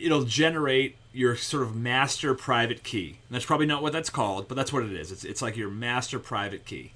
it'll 0.00 0.24
generate 0.24 0.96
your 1.12 1.36
sort 1.36 1.62
of 1.62 1.76
master 1.76 2.34
private 2.34 2.82
key. 2.82 3.18
And 3.28 3.34
that's 3.36 3.44
probably 3.44 3.66
not 3.66 3.80
what 3.80 3.92
that's 3.92 4.10
called, 4.10 4.48
but 4.48 4.56
that's 4.56 4.72
what 4.72 4.82
it 4.82 4.92
is. 4.92 5.12
It's, 5.12 5.24
it's 5.24 5.40
like 5.40 5.56
your 5.56 5.70
master 5.70 6.18
private 6.18 6.66
key. 6.66 6.92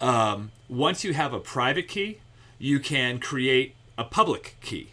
Um, 0.00 0.52
once 0.70 1.04
you 1.04 1.12
have 1.12 1.34
a 1.34 1.38
private 1.38 1.86
key, 1.86 2.18
you 2.58 2.80
can 2.80 3.18
create 3.18 3.74
a 3.98 4.04
public 4.04 4.56
key. 4.62 4.88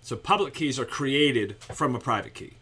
So 0.00 0.14
public 0.14 0.54
keys 0.54 0.78
are 0.78 0.84
created 0.84 1.56
from 1.60 1.94
a 1.96 1.98
private 1.98 2.34
key, 2.34 2.52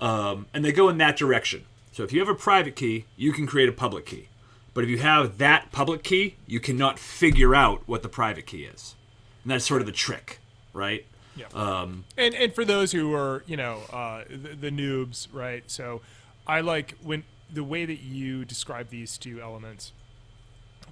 um, 0.00 0.46
and 0.54 0.64
they 0.64 0.72
go 0.72 0.88
in 0.88 0.96
that 0.98 1.16
direction. 1.16 1.66
So 1.92 2.04
if 2.04 2.12
you 2.12 2.20
have 2.20 2.28
a 2.28 2.34
private 2.34 2.74
key, 2.74 3.04
you 3.16 3.32
can 3.32 3.46
create 3.46 3.68
a 3.68 3.72
public 3.72 4.06
key. 4.06 4.28
But 4.76 4.84
if 4.84 4.90
you 4.90 4.98
have 4.98 5.38
that 5.38 5.72
public 5.72 6.02
key, 6.02 6.36
you 6.46 6.60
cannot 6.60 6.98
figure 6.98 7.54
out 7.54 7.80
what 7.86 8.02
the 8.02 8.10
private 8.10 8.44
key 8.44 8.64
is. 8.64 8.94
And 9.42 9.50
that's 9.50 9.64
sort 9.64 9.80
of 9.80 9.86
the 9.86 9.92
trick, 9.92 10.38
right? 10.74 11.06
Yeah. 11.34 11.46
Um, 11.54 12.04
and 12.18 12.34
and 12.34 12.54
for 12.54 12.62
those 12.62 12.92
who 12.92 13.14
are 13.14 13.42
you 13.46 13.56
know 13.56 13.80
uh, 13.90 14.24
the, 14.28 14.54
the 14.54 14.70
noobs, 14.70 15.28
right? 15.32 15.64
So 15.66 16.02
I 16.46 16.60
like 16.60 16.94
when 17.02 17.24
the 17.50 17.64
way 17.64 17.86
that 17.86 18.00
you 18.00 18.44
describe 18.44 18.90
these 18.90 19.16
two 19.16 19.40
elements 19.40 19.92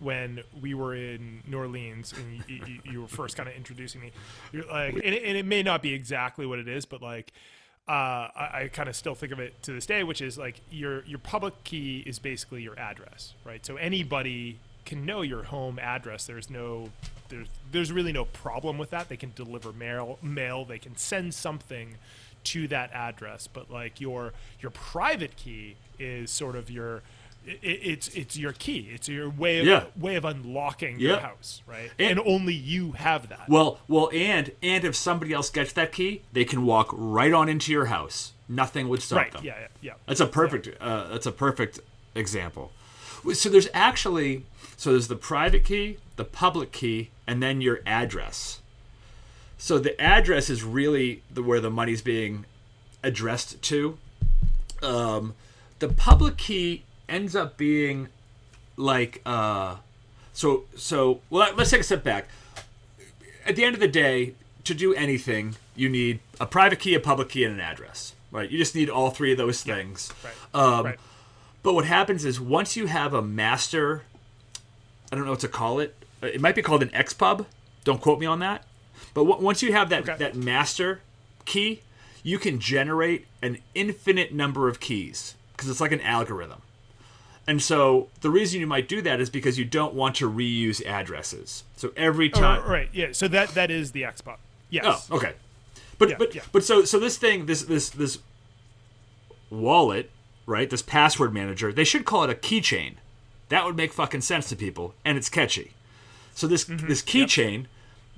when 0.00 0.42
we 0.62 0.72
were 0.72 0.94
in 0.94 1.42
New 1.46 1.58
Orleans 1.58 2.14
and 2.14 2.42
you, 2.48 2.62
you, 2.66 2.80
you 2.90 3.00
were 3.02 3.08
first 3.08 3.36
kind 3.36 3.50
of 3.50 3.54
introducing 3.54 4.00
me, 4.00 4.12
you're 4.50 4.64
like, 4.64 4.94
and 4.94 5.02
it, 5.14 5.22
and 5.24 5.36
it, 5.36 5.44
may 5.44 5.62
not 5.62 5.82
be 5.82 5.92
exactly 5.92 6.46
what 6.46 6.58
it 6.58 6.68
is, 6.68 6.84
but 6.84 7.00
like, 7.02 7.32
uh, 7.86 7.92
I, 7.92 8.50
I 8.54 8.70
kind 8.72 8.88
of 8.88 8.96
still 8.96 9.14
think 9.14 9.32
of 9.32 9.40
it 9.40 9.62
to 9.64 9.72
this 9.72 9.84
day, 9.86 10.04
which 10.04 10.22
is 10.22 10.38
like 10.38 10.60
your 10.70 11.04
your 11.04 11.18
public 11.18 11.64
key 11.64 12.02
is 12.06 12.18
basically 12.18 12.62
your 12.62 12.78
address, 12.78 13.34
right? 13.44 13.64
So 13.64 13.76
anybody 13.76 14.58
can 14.86 15.04
know 15.04 15.22
your 15.22 15.44
home 15.44 15.78
address. 15.78 16.26
There's 16.26 16.48
no 16.48 16.90
there's 17.28 17.48
there's 17.72 17.92
really 17.92 18.12
no 18.12 18.24
problem 18.24 18.78
with 18.78 18.90
that. 18.90 19.08
They 19.08 19.16
can 19.16 19.32
deliver 19.34 19.72
mail 19.72 20.18
mail. 20.22 20.64
They 20.64 20.78
can 20.78 20.96
send 20.96 21.34
something 21.34 21.96
to 22.44 22.68
that 22.68 22.90
address. 22.92 23.46
But 23.46 23.70
like 23.70 24.00
your 24.00 24.32
your 24.60 24.70
private 24.70 25.36
key 25.36 25.76
is 25.98 26.30
sort 26.30 26.56
of 26.56 26.70
your 26.70 27.02
it, 27.46 27.58
it's 27.62 28.08
it's 28.08 28.36
your 28.36 28.52
key. 28.52 28.90
It's 28.92 29.08
your 29.08 29.28
way 29.28 29.60
of 29.60 29.66
yeah. 29.66 29.84
way 29.96 30.16
of 30.16 30.24
unlocking 30.24 30.98
yeah. 30.98 31.10
your 31.10 31.20
house, 31.20 31.62
right? 31.66 31.90
And, 31.98 32.18
and, 32.18 32.28
only 32.28 32.54
you 32.54 32.92
have 32.92 33.28
that. 33.28 33.48
Well, 33.48 33.80
well, 33.88 34.10
and 34.12 34.52
and 34.62 34.84
if 34.84 34.94
somebody 34.96 35.32
else 35.32 35.50
gets 35.50 35.72
that 35.74 35.92
key, 35.92 36.22
they 36.32 36.44
can 36.44 36.64
walk 36.64 36.90
right 36.92 37.32
on 37.32 37.48
into 37.48 37.72
your 37.72 37.86
house. 37.86 38.32
Nothing 38.48 38.88
would 38.88 39.02
stop 39.02 39.18
right. 39.18 39.32
them. 39.32 39.44
Yeah, 39.44 39.54
yeah, 39.60 39.66
yeah. 39.80 39.92
That's 40.06 40.20
a 40.20 40.26
perfect. 40.26 40.66
Yeah. 40.66 40.74
Uh, 40.80 41.08
that's 41.08 41.26
a 41.26 41.32
perfect 41.32 41.80
example. 42.14 42.72
So 43.32 43.48
there's 43.48 43.68
actually 43.72 44.44
so 44.76 44.90
there's 44.90 45.08
the 45.08 45.16
private 45.16 45.64
key, 45.64 45.98
the 46.16 46.24
public 46.24 46.72
key, 46.72 47.10
and 47.26 47.42
then 47.42 47.60
your 47.60 47.80
address. 47.86 48.60
So 49.56 49.78
the 49.78 49.98
address 50.00 50.50
is 50.50 50.62
really 50.62 51.22
the 51.32 51.42
where 51.42 51.60
the 51.60 51.70
money's 51.70 52.02
being 52.02 52.44
addressed 53.02 53.62
to. 53.62 53.98
Um, 54.82 55.34
the 55.78 55.88
public 55.88 56.36
key 56.36 56.84
ends 57.08 57.34
up 57.37 57.56
being 57.56 58.08
like 58.76 59.20
uh, 59.25 59.76
so 60.32 60.64
so. 60.76 61.20
Well, 61.30 61.54
let's 61.56 61.70
take 61.70 61.80
a 61.80 61.84
step 61.84 62.04
back. 62.04 62.28
At 63.46 63.56
the 63.56 63.64
end 63.64 63.75
of 63.75 63.80
the 63.80 63.88
day, 63.88 64.34
to 64.64 64.75
do 64.75 64.94
anything, 64.94 65.56
you 65.76 65.88
need 65.88 66.20
a 66.40 66.46
private 66.46 66.78
key, 66.78 66.94
a 66.94 67.00
public 67.00 67.28
key, 67.28 67.44
and 67.44 67.54
an 67.54 67.61
address. 67.61 68.14
Right? 68.30 68.50
You 68.50 68.58
just 68.58 68.75
need 68.75 68.90
all 68.90 69.11
three 69.11 69.32
of 69.32 69.38
those 69.38 69.62
things. 69.62 70.12
Right. 70.25 70.34
Um, 70.61 70.84
right. 70.84 70.99
But 71.62 71.75
what 71.75 71.84
happens 71.84 72.25
is 72.25 72.40
once 72.40 72.76
you 72.76 72.87
have 72.87 73.14
a 73.14 73.23
master, 73.23 74.02
I 75.12 75.16
don't 75.16 75.25
know 75.25 75.30
what 75.30 75.40
to 75.40 75.49
call 75.49 75.78
it. 75.78 75.94
It 76.20 76.40
might 76.40 76.54
be 76.54 76.62
called 76.62 76.82
an 76.82 76.88
XPub. 76.90 77.46
Don't 77.84 78.00
quote 78.00 78.18
me 78.18 78.26
on 78.26 78.40
that. 78.40 78.64
But 79.12 79.25
w- 79.25 79.42
once 79.42 79.62
you 79.62 79.73
have 79.73 79.88
that 79.90 80.08
okay. 80.08 80.16
that 80.18 80.34
master 80.34 81.00
key, 81.44 81.82
you 82.23 82.38
can 82.38 82.58
generate 82.58 83.26
an 83.42 83.58
infinite 83.75 84.32
number 84.32 84.68
of 84.68 84.80
keys 84.80 85.37
because 85.52 85.68
it's 85.68 85.80
like 85.80 85.92
an 85.92 86.00
algorithm. 86.00 86.62
And 87.46 87.62
so 87.62 88.08
the 88.20 88.30
reason 88.30 88.60
you 88.60 88.66
might 88.66 88.88
do 88.88 89.02
that 89.02 89.20
is 89.20 89.28
because 89.28 89.58
you 89.58 89.64
don't 89.64 89.94
want 89.94 90.16
to 90.16 90.30
reuse 90.30 90.84
addresses. 90.86 91.64
So 91.76 91.92
every 91.96 92.30
time, 92.30 92.62
oh, 92.64 92.70
right? 92.70 92.88
Yeah. 92.92 93.08
So 93.12 93.28
that 93.28 93.50
that 93.50 93.70
is 93.70 93.92
the 93.92 94.02
XPub. 94.02 94.36
Yes. 94.70 95.08
Oh, 95.10 95.16
okay. 95.16 95.32
But 95.98 96.10
yeah, 96.10 96.16
but 96.18 96.34
yeah. 96.34 96.42
but 96.52 96.64
so 96.64 96.84
so 96.84 96.98
this 96.98 97.18
thing 97.18 97.46
this 97.46 97.62
this 97.62 97.90
this 97.90 98.18
wallet 99.50 100.10
right? 100.46 100.68
This 100.68 100.82
password 100.82 101.32
manager. 101.32 101.72
They 101.72 101.84
should 101.84 102.04
call 102.04 102.24
it 102.24 102.30
a 102.30 102.34
keychain. 102.34 102.94
That 103.48 103.64
would 103.64 103.76
make 103.76 103.92
fucking 103.92 104.22
sense 104.22 104.48
to 104.48 104.56
people, 104.56 104.94
and 105.04 105.16
it's 105.16 105.28
catchy. 105.28 105.72
So 106.34 106.46
this 106.46 106.64
mm-hmm. 106.64 106.86
this 106.88 107.02
keychain, 107.02 107.58
yep. 107.58 107.66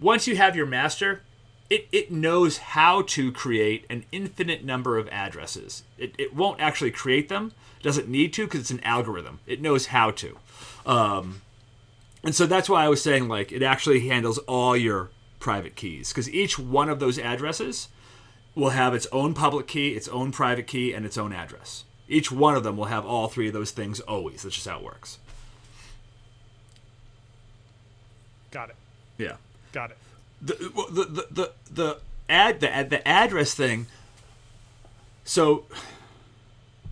once 0.00 0.26
you 0.26 0.36
have 0.36 0.56
your 0.56 0.66
master, 0.66 1.22
it, 1.68 1.88
it 1.92 2.10
knows 2.12 2.58
how 2.58 3.02
to 3.02 3.32
create 3.32 3.86
an 3.90 4.04
infinite 4.12 4.64
number 4.64 4.98
of 4.98 5.08
addresses. 5.08 5.82
It, 5.98 6.14
it 6.18 6.34
won't 6.34 6.60
actually 6.60 6.90
create 6.90 7.28
them, 7.28 7.52
doesn't 7.82 8.08
need 8.08 8.32
to 8.34 8.46
because 8.46 8.60
it's 8.60 8.70
an 8.70 8.84
algorithm. 8.84 9.40
It 9.46 9.60
knows 9.60 9.86
how 9.86 10.10
to. 10.12 10.38
Um, 10.84 11.42
and 12.22 12.34
so 12.34 12.46
that's 12.46 12.68
why 12.68 12.84
I 12.84 12.88
was 12.88 13.02
saying 13.02 13.28
like 13.28 13.52
it 13.52 13.62
actually 13.62 14.08
handles 14.08 14.38
all 14.38 14.76
your 14.76 15.10
private 15.38 15.76
keys 15.76 16.10
because 16.10 16.30
each 16.30 16.58
one 16.58 16.88
of 16.88 16.98
those 17.00 17.18
addresses 17.18 17.88
will 18.54 18.70
have 18.70 18.94
its 18.94 19.06
own 19.12 19.34
public 19.34 19.66
key, 19.66 19.90
its 19.90 20.08
own 20.08 20.32
private 20.32 20.66
key, 20.66 20.92
and 20.92 21.04
its 21.04 21.18
own 21.18 21.32
address. 21.32 21.84
Each 22.08 22.32
one 22.32 22.54
of 22.54 22.62
them 22.62 22.76
will 22.76 22.86
have 22.86 23.04
all 23.04 23.28
three 23.28 23.48
of 23.48 23.52
those 23.52 23.72
things 23.72 24.00
always. 24.00 24.42
That's 24.42 24.54
just 24.54 24.66
how 24.66 24.78
it 24.78 24.84
works. 24.84 25.18
Got 28.50 28.70
it. 28.70 28.76
Yeah. 29.18 29.36
Got 29.72 29.90
it. 29.90 29.98
The 30.40 30.54
the 30.54 31.04
the 31.04 31.26
the, 31.30 31.52
the 31.70 32.00
ad 32.28 32.60
the 32.60 32.86
the 32.88 33.06
address 33.06 33.54
thing. 33.54 33.86
So 35.24 35.64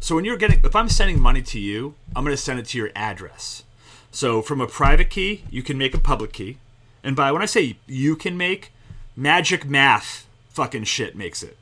so 0.00 0.14
when 0.14 0.24
you're 0.24 0.36
getting 0.36 0.60
if 0.64 0.74
I'm 0.74 0.88
sending 0.88 1.20
money 1.20 1.42
to 1.42 1.58
you, 1.58 1.94
I'm 2.14 2.24
going 2.24 2.36
to 2.36 2.42
send 2.42 2.58
it 2.58 2.66
to 2.66 2.78
your 2.78 2.90
address. 2.94 3.64
So 4.10 4.42
from 4.42 4.60
a 4.60 4.66
private 4.66 5.10
key, 5.10 5.44
you 5.50 5.62
can 5.62 5.76
make 5.76 5.94
a 5.94 5.98
public 5.98 6.32
key. 6.32 6.58
And 7.02 7.16
by 7.16 7.32
when 7.32 7.42
I 7.42 7.46
say 7.46 7.76
you 7.86 8.16
can 8.16 8.36
make, 8.36 8.72
magic 9.16 9.66
math 9.66 10.26
fucking 10.48 10.84
shit 10.84 11.16
makes 11.16 11.42
it. 11.42 11.58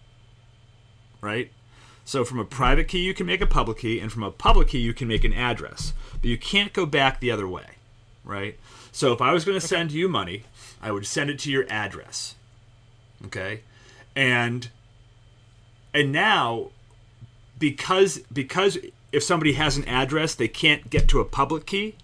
Right? 1.21 1.51
So 2.05 2.25
from 2.25 2.39
a 2.39 2.45
private 2.45 2.89
key, 2.89 2.99
you 2.99 3.15
can 3.15 3.27
make 3.27 3.41
a 3.41 3.47
public 3.47 3.79
key, 3.79 4.01
and 4.01 4.13
from 4.13 4.23
a 4.23 4.31
public 4.31 4.69
key, 4.69 4.79
you 4.79 4.93
can 4.93 5.09
make 5.09 5.25
an 5.25 5.33
address. 5.33 5.93
But 6.15 6.25
you 6.25 6.37
can't 6.37 6.73
go 6.73 6.85
back 6.85 7.21
the 7.21 7.31
other 7.31 7.47
way, 7.47 7.77
right? 8.25 8.59
So 8.93 9.13
if 9.13 9.21
I 9.21 9.33
was 9.33 9.45
going 9.45 9.59
to 9.59 9.67
send 9.67 9.91
you 9.91 10.09
money, 10.09 10.45
I 10.81 10.93
would 10.93 11.07
send 11.07 11.31
it 11.31 11.39
to 11.41 11.51
your 11.51 11.65
address. 11.69 12.37
Okay? 13.27 13.63
And 14.15 14.69
and 15.95 16.13
now 16.13 16.71
because 17.59 18.19
because 18.33 18.79
if 19.13 19.23
somebody 19.23 19.55
has 19.55 19.77
an 19.77 19.85
address, 19.87 20.35
they 20.35 20.49
can't 20.49 20.91
get 20.91 21.09
to 21.09 21.21
a 21.21 21.25
public 21.25 21.67
key, 21.67 21.95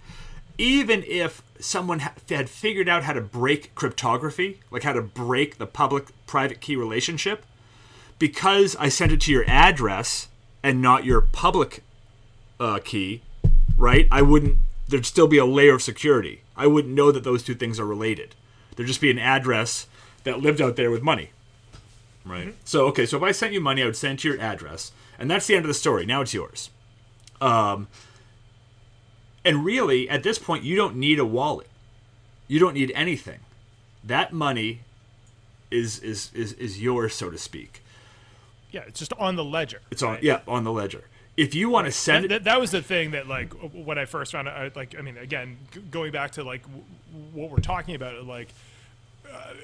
even 0.57 1.05
if 1.07 1.43
someone 1.61 2.01
had 2.01 2.49
figured 2.49 2.89
out 2.89 3.05
how 3.05 3.13
to 3.13 3.21
break 3.21 3.75
cryptography, 3.75 4.61
like 4.71 4.83
how 4.83 4.93
to 4.93 5.03
break 5.03 5.59
the 5.59 5.67
public 5.67 6.07
private 6.27 6.61
key 6.61 6.77
relationship, 6.77 7.45
because 8.19 8.77
I 8.77 8.89
sent 8.89 9.13
it 9.13 9.21
to 9.23 9.33
your 9.33 9.45
address 9.49 10.29
and 10.63 10.81
not 10.83 11.05
your 11.05 11.21
public 11.21 11.83
uh, 12.61 12.79
key, 12.85 13.23
right? 13.77 14.07
I 14.11 14.23
wouldn't. 14.23 14.59
There'd 14.89 15.07
still 15.07 15.29
be 15.29 15.39
a 15.39 15.45
layer 15.45 15.75
of 15.75 15.83
security. 15.83 16.43
I 16.57 16.67
wouldn't 16.67 16.95
know 16.95 17.13
that 17.13 17.25
those 17.25 17.43
two 17.43 17.55
things 17.55 17.79
are 17.79 17.87
related. 17.87 18.35
There'd 18.75 18.87
just 18.87 19.01
be 19.01 19.11
an 19.11 19.19
address 19.19 19.87
that 20.25 20.41
lived 20.41 20.61
out 20.61 20.77
there 20.77 20.91
with 20.91 21.03
money, 21.03 21.31
right? 22.25 22.49
Mm-hmm. 22.49 22.59
So 22.65 22.87
okay, 22.87 23.07
so 23.07 23.17
if 23.17 23.23
I 23.23 23.33
sent 23.33 23.53
you 23.53 23.61
money, 23.61 23.83
I 23.83 23.87
would 23.87 23.97
send 23.97 24.19
it 24.19 24.23
to 24.23 24.29
your 24.29 24.41
address, 24.41 24.93
and 25.19 25.31
that's 25.31 25.47
the 25.47 25.55
end 25.55 25.65
of 25.65 25.69
the 25.69 25.75
story. 25.75 26.07
Now 26.07 26.23
it's 26.23 26.35
yours. 26.35 26.71
Um, 27.41 27.89
and 29.45 29.65
really, 29.65 30.09
at 30.09 30.23
this 30.23 30.39
point, 30.39 30.65
you 30.65 30.77
don't 30.77 30.97
need 30.97 31.19
a 31.19 31.25
wallet. 31.25 31.69
You 32.47 32.59
don't 32.59 32.75
need 32.75 32.93
anything. 32.95 33.41
That 34.03 34.33
money 34.33 34.81
is 35.71 35.99
is 36.01 36.31
is, 36.35 36.53
is 36.55 36.81
yours, 36.81 37.15
so 37.15 37.31
to 37.31 37.39
speak. 37.39 37.83
Yeah, 38.71 38.83
it's 38.87 38.99
just 38.99 39.13
on 39.15 39.37
the 39.37 39.45
ledger. 39.45 39.81
It's 39.91 40.03
on 40.03 40.15
right? 40.15 40.23
yeah 40.23 40.41
on 40.47 40.65
the 40.65 40.73
ledger. 40.73 41.05
If 41.39 41.55
you 41.55 41.71
want 41.71 41.87
to 41.87 41.93
send 41.93 42.25
that, 42.25 42.33
it, 42.33 42.45
that, 42.45 42.61
was 42.61 42.71
the 42.73 42.83
thing 42.83 43.13
that 43.13 43.29
like 43.29 43.53
when 43.73 43.99
I 43.99 44.05
first 44.05 44.33
found 44.33 44.49
out. 44.49 44.75
Like 44.77 44.95
I 44.99 45.03
mean, 45.03 45.17
again, 45.17 45.57
g- 45.73 45.81
going 45.91 46.13
back 46.13 46.33
to 46.33 46.45
like 46.45 46.63
w- 46.63 46.85
what 47.33 47.51
we're 47.51 47.59
talking 47.59 47.95
about, 47.95 48.25
like. 48.25 48.49
Uh, 49.31 49.55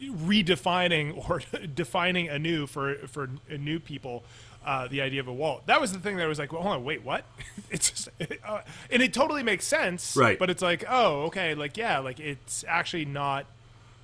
redefining 0.00 1.28
or 1.28 1.40
defining 1.74 2.28
anew 2.28 2.66
for 2.68 2.94
for 3.08 3.28
new 3.50 3.80
people 3.80 4.22
uh, 4.68 4.86
the 4.88 5.00
idea 5.00 5.20
of 5.20 5.28
a 5.28 5.32
wallet. 5.32 5.62
That 5.66 5.80
was 5.80 5.92
the 5.92 5.98
thing 5.98 6.16
that 6.18 6.28
was 6.28 6.38
like, 6.38 6.52
well, 6.52 6.62
hold 6.62 6.74
on, 6.74 6.84
wait, 6.84 7.02
what? 7.02 7.24
it's 7.70 7.90
just, 7.90 8.08
uh, 8.46 8.60
and 8.90 9.02
it 9.02 9.14
totally 9.14 9.42
makes 9.42 9.64
sense, 9.64 10.16
right? 10.16 10.38
But 10.38 10.50
it's 10.50 10.62
like, 10.62 10.84
oh, 10.88 11.22
okay, 11.24 11.54
like 11.54 11.76
yeah, 11.76 11.98
like 11.98 12.20
it's 12.20 12.64
actually 12.68 13.06
not 13.06 13.46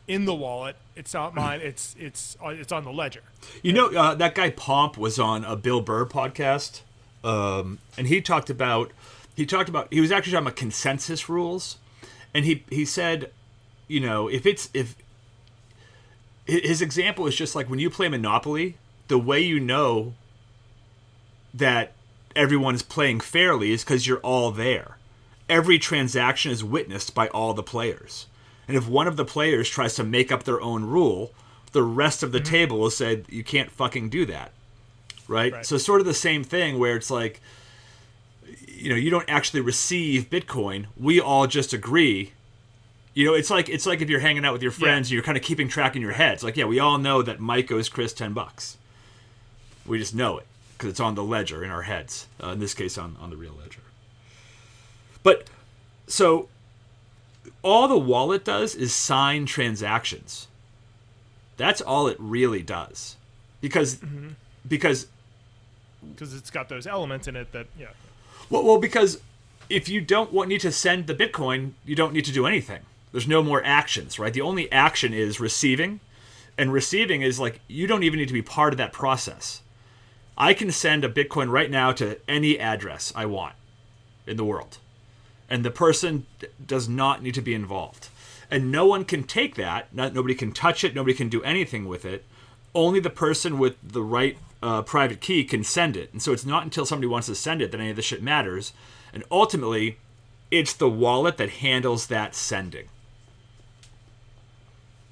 in 0.08 0.24
the 0.24 0.34
wallet. 0.34 0.76
It's 0.96 1.12
not 1.12 1.34
mine. 1.34 1.60
It's 1.62 1.94
it's 1.98 2.36
uh, 2.42 2.48
it's 2.48 2.72
on 2.72 2.84
the 2.84 2.92
ledger. 2.92 3.22
You 3.62 3.72
know 3.72 3.88
uh, 3.88 4.14
that 4.14 4.34
guy 4.34 4.50
Pomp 4.50 4.96
was 4.96 5.18
on 5.18 5.44
a 5.44 5.56
Bill 5.56 5.80
Burr 5.80 6.06
podcast, 6.06 6.80
um, 7.24 7.78
and 7.96 8.06
he 8.06 8.20
talked 8.20 8.50
about 8.50 8.92
he 9.34 9.46
talked 9.46 9.68
about 9.68 9.92
he 9.92 10.00
was 10.00 10.12
actually 10.12 10.32
talking 10.32 10.46
about 10.46 10.56
consensus 10.56 11.28
rules, 11.28 11.78
and 12.32 12.44
he 12.44 12.64
he 12.70 12.84
said, 12.84 13.32
you 13.88 14.00
know, 14.00 14.28
if 14.28 14.46
it's 14.46 14.68
if 14.74 14.94
his 16.46 16.82
example 16.82 17.26
is 17.26 17.34
just 17.34 17.54
like 17.54 17.68
when 17.70 17.78
you 17.78 17.88
play 17.88 18.08
Monopoly, 18.08 18.76
the 19.08 19.18
way 19.18 19.40
you 19.40 19.58
know 19.58 20.14
that 21.52 21.92
everyone 22.36 22.74
is 22.74 22.82
playing 22.82 23.20
fairly 23.20 23.72
is 23.72 23.82
because 23.82 24.06
you're 24.06 24.18
all 24.18 24.50
there. 24.50 24.98
Every 25.48 25.78
transaction 25.78 26.52
is 26.52 26.62
witnessed 26.62 27.14
by 27.14 27.28
all 27.28 27.54
the 27.54 27.62
players. 27.62 28.26
And 28.66 28.76
if 28.76 28.88
one 28.88 29.06
of 29.06 29.16
the 29.16 29.24
players 29.24 29.68
tries 29.68 29.94
to 29.94 30.04
make 30.04 30.32
up 30.32 30.44
their 30.44 30.60
own 30.60 30.84
rule, 30.84 31.32
the 31.72 31.82
rest 31.82 32.22
of 32.22 32.32
the 32.32 32.38
mm-hmm. 32.38 32.50
table 32.50 32.78
will 32.78 32.90
say 32.90 33.22
you 33.28 33.44
can't 33.44 33.70
fucking 33.70 34.08
do 34.08 34.24
that. 34.26 34.52
Right? 35.28 35.52
right? 35.52 35.66
So 35.66 35.78
sort 35.78 36.00
of 36.00 36.06
the 36.06 36.14
same 36.14 36.44
thing 36.44 36.78
where 36.78 36.96
it's 36.96 37.10
like 37.10 37.40
you 38.68 38.90
know, 38.90 38.96
you 38.96 39.08
don't 39.10 39.28
actually 39.28 39.60
receive 39.60 40.28
Bitcoin. 40.28 40.86
We 40.96 41.18
all 41.20 41.46
just 41.46 41.72
agree 41.72 42.32
You 43.14 43.24
know, 43.26 43.34
it's 43.34 43.48
like 43.48 43.68
it's 43.68 43.86
like 43.86 44.00
if 44.00 44.10
you're 44.10 44.20
hanging 44.20 44.44
out 44.44 44.52
with 44.52 44.62
your 44.62 44.72
friends, 44.72 45.10
you're 45.12 45.22
kind 45.22 45.36
of 45.38 45.44
keeping 45.44 45.68
track 45.68 45.94
in 45.94 46.02
your 46.02 46.12
heads. 46.12 46.42
Like, 46.42 46.56
yeah, 46.56 46.64
we 46.64 46.80
all 46.80 46.98
know 46.98 47.22
that 47.22 47.38
Mike 47.38 47.70
owes 47.70 47.88
Kris 47.88 48.12
ten 48.12 48.32
bucks. 48.32 48.76
We 49.86 49.98
just 49.98 50.14
know 50.14 50.38
it 50.38 50.46
because 50.72 50.90
it's 50.90 51.00
on 51.00 51.14
the 51.14 51.22
ledger 51.22 51.62
in 51.62 51.70
our 51.70 51.82
heads. 51.82 52.26
Uh, 52.42 52.48
in 52.48 52.58
this 52.58 52.74
case, 52.74 52.98
on 52.98 53.16
on 53.20 53.30
the 53.30 53.36
real 53.36 53.54
ledger. 53.58 53.82
But 55.22 55.48
so 56.08 56.48
all 57.62 57.86
the 57.86 57.98
wallet 57.98 58.44
does 58.44 58.74
is 58.74 58.92
sign 58.92 59.46
transactions. 59.46 60.48
That's 61.56 61.80
all 61.80 62.08
it 62.08 62.16
really 62.18 62.62
does, 62.62 63.14
because 63.60 64.00
because 64.66 65.06
because 66.12 66.34
it's 66.34 66.50
got 66.50 66.68
those 66.68 66.86
elements 66.86 67.28
in 67.28 67.36
it 67.36 67.52
that 67.52 67.66
yeah. 67.78 67.88
Well, 68.50 68.64
well, 68.64 68.78
because 68.78 69.20
if 69.68 69.88
you 69.88 70.00
don't 70.00 70.32
want 70.32 70.48
need 70.48 70.60
to 70.60 70.72
send 70.72 71.06
the 71.06 71.14
Bitcoin, 71.14 71.72
you 71.84 71.94
don't 71.94 72.12
need 72.12 72.24
to 72.26 72.32
do 72.32 72.46
anything. 72.46 72.80
There's 73.12 73.28
no 73.28 73.42
more 73.42 73.62
actions, 73.64 74.18
right? 74.18 74.32
The 74.32 74.40
only 74.40 74.70
action 74.72 75.14
is 75.14 75.40
receiving, 75.40 76.00
and 76.58 76.72
receiving 76.72 77.22
is 77.22 77.38
like 77.38 77.60
you 77.68 77.86
don't 77.86 78.02
even 78.02 78.18
need 78.18 78.28
to 78.28 78.34
be 78.34 78.42
part 78.42 78.72
of 78.72 78.76
that 78.78 78.92
process. 78.92 79.62
I 80.36 80.52
can 80.52 80.72
send 80.72 81.04
a 81.04 81.08
Bitcoin 81.08 81.50
right 81.50 81.70
now 81.70 81.92
to 81.92 82.18
any 82.28 82.58
address 82.58 83.12
I 83.14 83.26
want 83.26 83.54
in 84.26 84.36
the 84.36 84.44
world, 84.44 84.78
and 85.48 85.64
the 85.64 85.70
person 85.70 86.26
does 86.64 86.88
not 86.88 87.22
need 87.22 87.34
to 87.34 87.42
be 87.42 87.54
involved, 87.54 88.08
and 88.50 88.72
no 88.72 88.84
one 88.86 89.04
can 89.04 89.22
take 89.22 89.54
that. 89.54 89.94
Not, 89.94 90.12
nobody 90.12 90.34
can 90.34 90.52
touch 90.52 90.82
it. 90.82 90.94
Nobody 90.94 91.14
can 91.14 91.28
do 91.28 91.42
anything 91.42 91.86
with 91.86 92.04
it. 92.04 92.24
Only 92.74 92.98
the 92.98 93.10
person 93.10 93.58
with 93.58 93.76
the 93.82 94.02
right 94.02 94.36
uh, 94.64 94.80
private 94.80 95.20
key 95.20 95.44
can 95.44 95.62
send 95.62 95.94
it. 95.94 96.10
And 96.12 96.22
so 96.22 96.32
it's 96.32 96.46
not 96.46 96.64
until 96.64 96.86
somebody 96.86 97.06
wants 97.06 97.26
to 97.26 97.34
send 97.34 97.60
it 97.60 97.70
that 97.70 97.78
any 97.80 97.90
of 97.90 97.96
this 97.96 98.06
shit 98.06 98.22
matters. 98.22 98.72
And 99.12 99.22
ultimately, 99.30 99.98
it's 100.50 100.72
the 100.72 100.88
wallet 100.88 101.36
that 101.36 101.50
handles 101.50 102.06
that 102.06 102.34
sending. 102.34 102.88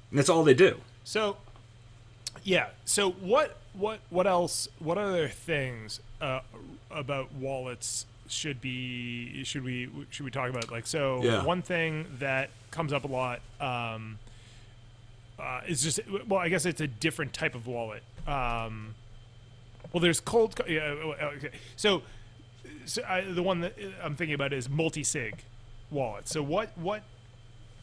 And 0.09 0.17
that's 0.17 0.29
all 0.29 0.43
they 0.43 0.55
do. 0.55 0.81
So, 1.03 1.37
yeah. 2.43 2.69
So 2.85 3.11
what 3.11 3.57
what 3.73 3.99
what 4.09 4.25
else? 4.25 4.67
What 4.79 4.97
other 4.97 5.27
things 5.27 5.99
uh, 6.19 6.39
about 6.89 7.31
wallets 7.33 8.07
should 8.27 8.59
be 8.59 9.43
should 9.43 9.63
we 9.63 9.87
should 10.09 10.25
we 10.25 10.31
talk 10.31 10.49
about? 10.49 10.71
Like, 10.71 10.87
so 10.87 11.21
Yeah. 11.23 11.43
one 11.43 11.61
thing 11.61 12.07
that 12.17 12.49
comes 12.71 12.91
up 12.91 13.03
a 13.03 13.07
lot 13.07 13.41
um, 13.61 14.17
uh, 15.37 15.61
is 15.67 15.83
just 15.83 15.99
well, 16.27 16.39
I 16.39 16.49
guess 16.49 16.65
it's 16.65 16.81
a 16.81 16.87
different 16.87 17.33
type 17.33 17.53
of 17.53 17.67
wallet. 17.67 18.01
Um, 18.27 18.95
well, 19.93 20.01
there's 20.01 20.19
cold. 20.19 20.55
co- 20.55 20.65
Yeah. 20.67 20.81
uh, 21.21 21.31
Okay. 21.37 21.51
So, 21.77 22.01
so 22.85 23.01
I, 23.07 23.21
the 23.21 23.43
one 23.43 23.61
that 23.61 23.75
I'm 24.03 24.15
thinking 24.15 24.33
about 24.35 24.51
is 24.51 24.69
multi-sig 24.69 25.35
wallet. 25.91 26.27
So 26.27 26.43
what 26.43 26.77
what 26.77 27.03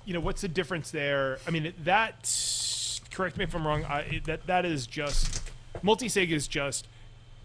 you 0.05 0.13
know 0.15 0.21
what's 0.21 0.43
the 0.43 0.49
difference 0.49 0.91
there? 0.91 1.39
I 1.47 1.51
mean 1.51 1.73
that 1.85 2.29
correct 3.11 3.37
me 3.39 3.45
if 3.45 3.55
I'm 3.55 3.67
wrong. 3.67 3.85
I, 3.85 4.01
it- 4.01 4.25
that 4.25 4.47
that 4.47 4.65
is 4.67 4.87
just 4.87 5.41
multi-sig 5.83 6.31
is 6.33 6.47
just 6.49 6.87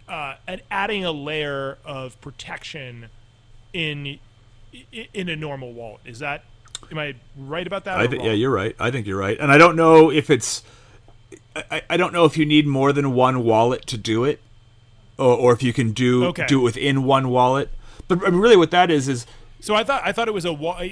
uh, 0.10 0.36
an 0.48 0.62
adding 0.70 1.06
a 1.06 1.12
layer 1.12 1.78
of 1.86 2.20
protection 2.22 3.08
in 3.74 4.20
in 5.14 5.30
a 5.30 5.36
normal 5.36 5.72
wallet. 5.74 6.02
Is 6.06 6.20
that 6.20 6.44
am 6.92 6.98
I 7.00 7.16
right 7.38 7.66
about 7.66 7.86
that? 7.86 7.98
I 7.98 8.06
or 8.06 8.16
yeah, 8.26 8.32
you're 8.34 8.52
right. 8.52 8.76
I 8.80 8.92
think 8.92 9.08
you're 9.08 9.18
right. 9.20 9.38
And 9.40 9.52
I 9.52 9.58
don't 9.58 9.76
know 9.76 10.12
if 10.12 10.30
it's 10.30 10.64
I, 11.56 11.84
I 11.90 11.98
don't 11.98 12.12
know 12.14 12.26
if 12.26 12.38
you 12.38 12.46
need 12.46 12.68
more 12.68 12.92
than 12.92 13.14
one 13.14 13.44
wallet 13.44 13.86
to 13.88 13.98
do 13.98 14.24
it, 14.26 14.42
or, 15.18 15.36
or 15.38 15.54
if 15.54 15.64
you 15.64 15.74
can 15.74 15.92
do 15.92 16.26
Okay. 16.26 16.46
do 16.48 16.60
it 16.60 16.64
within 16.64 17.04
one 17.04 17.30
wallet. 17.30 17.70
But 18.08 18.26
I 18.26 18.30
mean, 18.30 18.40
really, 18.40 18.58
what 18.58 18.72
that 18.72 18.92
is 18.92 19.08
is 19.08 19.26
So 19.62 19.74
I 19.76 19.84
thought 19.84 20.02
I 20.06 20.12
thought 20.12 20.28
it 20.28 20.34
was 20.34 20.46
a 20.46 20.54
wa- 20.54 20.78
uh, 20.78 20.88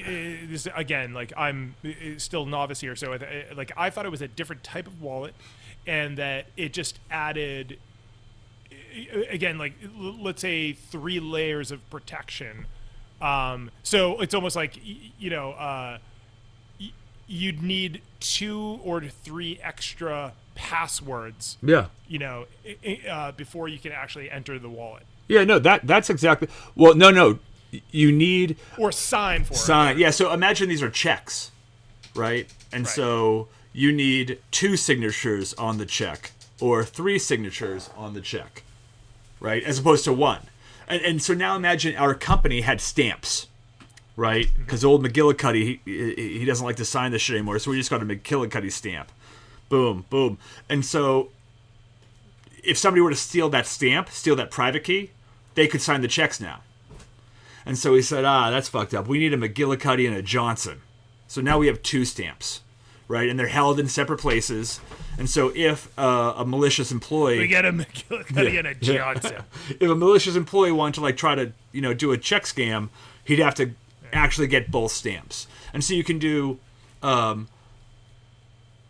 this 0.50 0.68
again 0.76 1.14
like 1.14 1.32
I'm 1.38 1.76
uh, 1.86 1.90
still 2.18 2.46
novice 2.46 2.80
here. 2.82 2.96
So 2.96 3.14
uh, 3.14 3.20
like 3.56 3.72
I 3.78 3.90
thought 3.90 4.06
it 4.06 4.12
was 4.12 4.22
a 4.22 4.28
different 4.28 4.64
type 4.64 4.88
of 4.88 5.02
wallet, 5.02 5.36
and 5.86 6.18
that 6.18 6.48
it 6.58 6.74
just 6.74 7.00
added 7.12 7.78
uh, 8.72 9.20
again 9.30 9.58
like 9.58 9.74
let's 9.98 10.42
say 10.42 10.74
three 10.74 11.20
layers 11.20 11.72
of 11.72 11.88
protection. 11.90 12.66
Um, 13.22 13.70
so 13.84 14.20
it's 14.22 14.34
almost 14.34 14.56
like 14.56 14.80
you 15.20 15.30
know 15.30 15.52
uh, 15.52 15.98
you'd 17.28 17.62
need 17.64 18.02
two 18.20 18.80
or 18.84 19.02
three 19.02 19.60
extra 19.62 20.34
passwords. 20.56 21.58
yeah. 21.62 21.88
You 22.08 22.20
know, 22.20 22.46
uh, 23.10 23.32
before 23.32 23.68
you 23.68 23.80
can 23.80 23.92
actually 23.92 24.30
enter 24.30 24.60
the 24.60 24.70
wallet 24.70 25.04
Yeah, 25.28 25.44
no, 25.44 25.58
that 25.60 25.86
that's 25.88 26.10
exactly. 26.10 26.48
Well, 26.76 26.94
no, 26.96 27.10
no, 27.10 27.40
you 27.92 28.12
need 28.12 28.58
or 28.78 28.92
sign 28.92 29.44
for 29.44 29.54
it. 29.54 29.58
sign. 29.58 29.98
Yeah, 29.98 30.12
so 30.12 30.32
imagine 30.32 30.70
these 30.70 30.84
are 30.84 30.90
checks, 30.90 31.52
right? 32.16 32.48
And 32.72 32.88
so 32.88 33.48
you 33.72 33.92
need 33.92 34.40
two 34.52 34.78
signatures 34.78 35.54
on 35.56 35.78
the 35.78 35.86
check 35.86 36.32
or 36.62 36.84
three 36.84 37.18
signatures 37.18 37.90
on 37.98 38.14
the 38.14 38.22
check, 38.22 38.64
right? 39.40 39.64
As 39.64 39.80
opposed 39.80 40.04
to 40.06 40.14
one. 40.14 40.42
And 40.88 41.02
and 41.02 41.22
so 41.22 41.34
now 41.34 41.56
imagine 41.56 41.96
our 41.96 42.14
company 42.14 42.62
had 42.62 42.80
stamps, 42.82 43.48
right? 44.16 44.52
Because 44.56 44.86
old 44.86 45.04
McGillicuddy 45.04 45.64
he, 45.64 45.80
he 45.86 46.40
he 46.40 46.46
doesn't 46.46 46.66
like 46.66 46.76
to 46.76 46.86
sign 46.86 47.12
this 47.12 47.22
shit 47.22 47.38
anymore, 47.38 47.58
so 47.60 47.72
we 47.72 47.78
just 47.78 47.90
got 47.90 48.02
a 48.02 48.06
McGillicuddy 48.06 48.72
stamp. 48.72 49.12
Boom, 49.70 50.06
boom. 50.10 50.38
And 50.70 50.86
so 50.86 51.30
if 52.64 52.78
somebody 52.78 53.02
were 53.02 53.10
to 53.10 53.16
steal 53.16 53.50
that 53.50 53.66
stamp, 53.66 54.10
steal 54.10 54.36
that 54.36 54.52
private 54.52 54.84
key, 54.84 55.12
they 55.56 55.68
could 55.68 55.82
sign 55.82 56.02
the 56.02 56.08
checks 56.08 56.40
now. 56.40 56.62
And 57.66 57.78
so 57.78 57.94
he 57.96 58.02
said, 58.02 58.26
ah, 58.26 58.52
that's 58.52 58.68
fucked 58.68 58.94
up. 58.94 59.08
We 59.08 59.20
need 59.20 59.34
a 59.34 59.38
McGillicuddy 59.38 60.06
and 60.06 60.16
a 60.16 60.22
Johnson. 60.22 60.82
So 61.28 61.42
now 61.42 61.58
we 61.58 61.68
have 61.68 61.82
two 61.82 62.06
stamps, 62.06 62.62
right? 63.08 63.30
And 63.30 63.40
they're 63.40 63.48
held 63.48 63.80
in 63.80 63.88
separate 63.88 64.20
places. 64.20 64.82
And 65.18 65.30
so 65.30 65.52
if 65.56 65.88
uh, 65.98 66.34
a 66.38 66.46
malicious 66.46 66.92
employee, 66.92 67.40
We 67.40 67.48
get 67.48 67.66
a 67.66 67.72
McGillicuddy 67.72 68.60
and 68.60 68.68
a 68.68 68.76
Johnson. 68.82 69.44
if 69.70 69.90
a 69.90 69.96
malicious 69.96 70.36
employee 70.36 70.72
wanted 70.72 70.96
to 70.96 71.02
like 71.02 71.18
try 71.18 71.36
to 71.36 71.54
you 71.72 71.82
know 71.82 71.94
do 71.94 72.12
a 72.12 72.18
check 72.18 72.44
scam, 72.44 72.90
he'd 73.24 73.40
have 73.40 73.56
to 73.56 73.72
actually 74.12 74.48
get 74.48 74.70
both 74.70 74.92
stamps. 74.92 75.48
And 75.74 75.84
so 75.84 75.94
you 75.94 76.04
can 76.04 76.20
do, 76.20 76.60
um, 77.02 77.48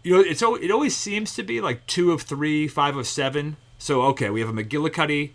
you 0.04 0.14
know, 0.14 0.20
it's 0.20 0.42
it 0.42 0.72
always 0.72 0.96
seems 0.96 1.34
to 1.36 1.44
be 1.44 1.62
like 1.62 1.86
two 1.88 2.12
of 2.12 2.22
three, 2.22 2.68
five 2.68 2.96
of 2.96 3.08
seven. 3.08 3.58
So 3.78 4.04
okay, 4.04 4.30
we 4.30 4.42
have 4.42 4.50
a 4.50 4.54
McGillicuddy, 4.54 5.32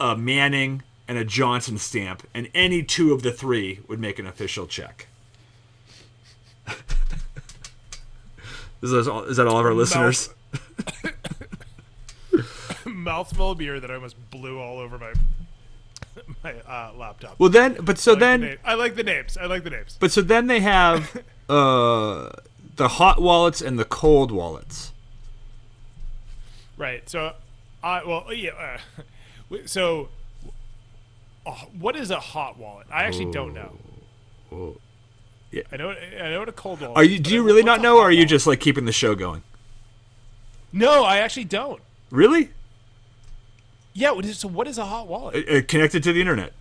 a 0.00 0.16
Manning, 0.16 0.82
and 1.06 1.18
a 1.18 1.24
Johnson 1.24 1.78
stamp, 1.78 2.26
and 2.34 2.48
any 2.54 2.82
two 2.82 3.12
of 3.12 3.22
the 3.22 3.32
three 3.32 3.80
would 3.88 4.00
make 4.00 4.18
an 4.18 4.26
official 4.26 4.66
check. 4.66 5.06
is, 8.82 8.90
that 8.90 9.08
all, 9.08 9.24
is 9.24 9.36
that 9.36 9.46
all 9.46 9.58
of 9.58 9.66
our 9.66 9.74
listeners? 9.74 10.30
Mouthful 12.86 13.52
of 13.52 13.58
beer 13.58 13.78
that 13.78 13.90
I 13.90 13.94
almost 13.94 14.16
blew 14.30 14.58
all 14.58 14.78
over 14.78 14.98
my 14.98 15.12
my 16.42 16.54
uh, 16.60 16.92
laptop. 16.96 17.38
Well, 17.38 17.48
then, 17.48 17.76
but 17.80 17.98
so 17.98 18.12
I 18.12 18.14
like 18.14 18.20
then, 18.20 18.40
name- 18.40 18.58
I 18.64 18.74
like 18.74 18.94
the 18.96 19.02
names. 19.02 19.36
I 19.36 19.46
like 19.46 19.64
the 19.64 19.70
names. 19.70 19.96
But 19.98 20.12
so 20.12 20.22
then 20.22 20.46
they 20.46 20.60
have 20.60 21.22
uh, 21.48 22.30
the 22.76 22.88
hot 22.88 23.20
wallets 23.20 23.60
and 23.60 23.78
the 23.78 23.84
cold 23.84 24.30
wallets. 24.30 24.92
Right. 26.76 27.08
So, 27.08 27.34
I 27.82 28.04
well 28.04 28.32
yeah. 28.32 28.78
Uh, 29.50 29.56
so, 29.66 30.08
uh, 31.46 31.52
what 31.78 31.96
is 31.96 32.10
a 32.10 32.20
hot 32.20 32.58
wallet? 32.58 32.86
I 32.90 33.04
actually 33.04 33.30
don't 33.30 33.54
know. 33.54 33.76
Oh. 34.50 34.76
Yeah. 35.50 35.62
I 35.70 35.76
know. 35.76 35.90
I 35.90 36.30
know 36.30 36.38
what 36.40 36.48
a 36.48 36.52
cold 36.52 36.80
wallet. 36.80 36.96
Are 36.96 37.04
you? 37.04 37.16
is, 37.16 37.20
Do 37.20 37.34
you 37.34 37.42
really 37.42 37.62
not 37.62 37.80
know, 37.80 37.98
or 37.98 38.04
are 38.04 38.10
you 38.10 38.18
wallet? 38.18 38.28
just 38.28 38.46
like 38.46 38.60
keeping 38.60 38.84
the 38.86 38.92
show 38.92 39.14
going? 39.14 39.42
No, 40.72 41.04
I 41.04 41.18
actually 41.18 41.44
don't. 41.44 41.80
Really? 42.10 42.50
Yeah. 43.92 44.12
What 44.12 44.24
is, 44.24 44.38
so 44.38 44.48
what 44.48 44.66
is 44.66 44.78
a 44.78 44.86
hot 44.86 45.06
wallet? 45.06 45.46
Uh, 45.48 45.56
uh, 45.58 45.62
connected 45.68 46.02
to 46.04 46.12
the 46.12 46.20
internet? 46.20 46.54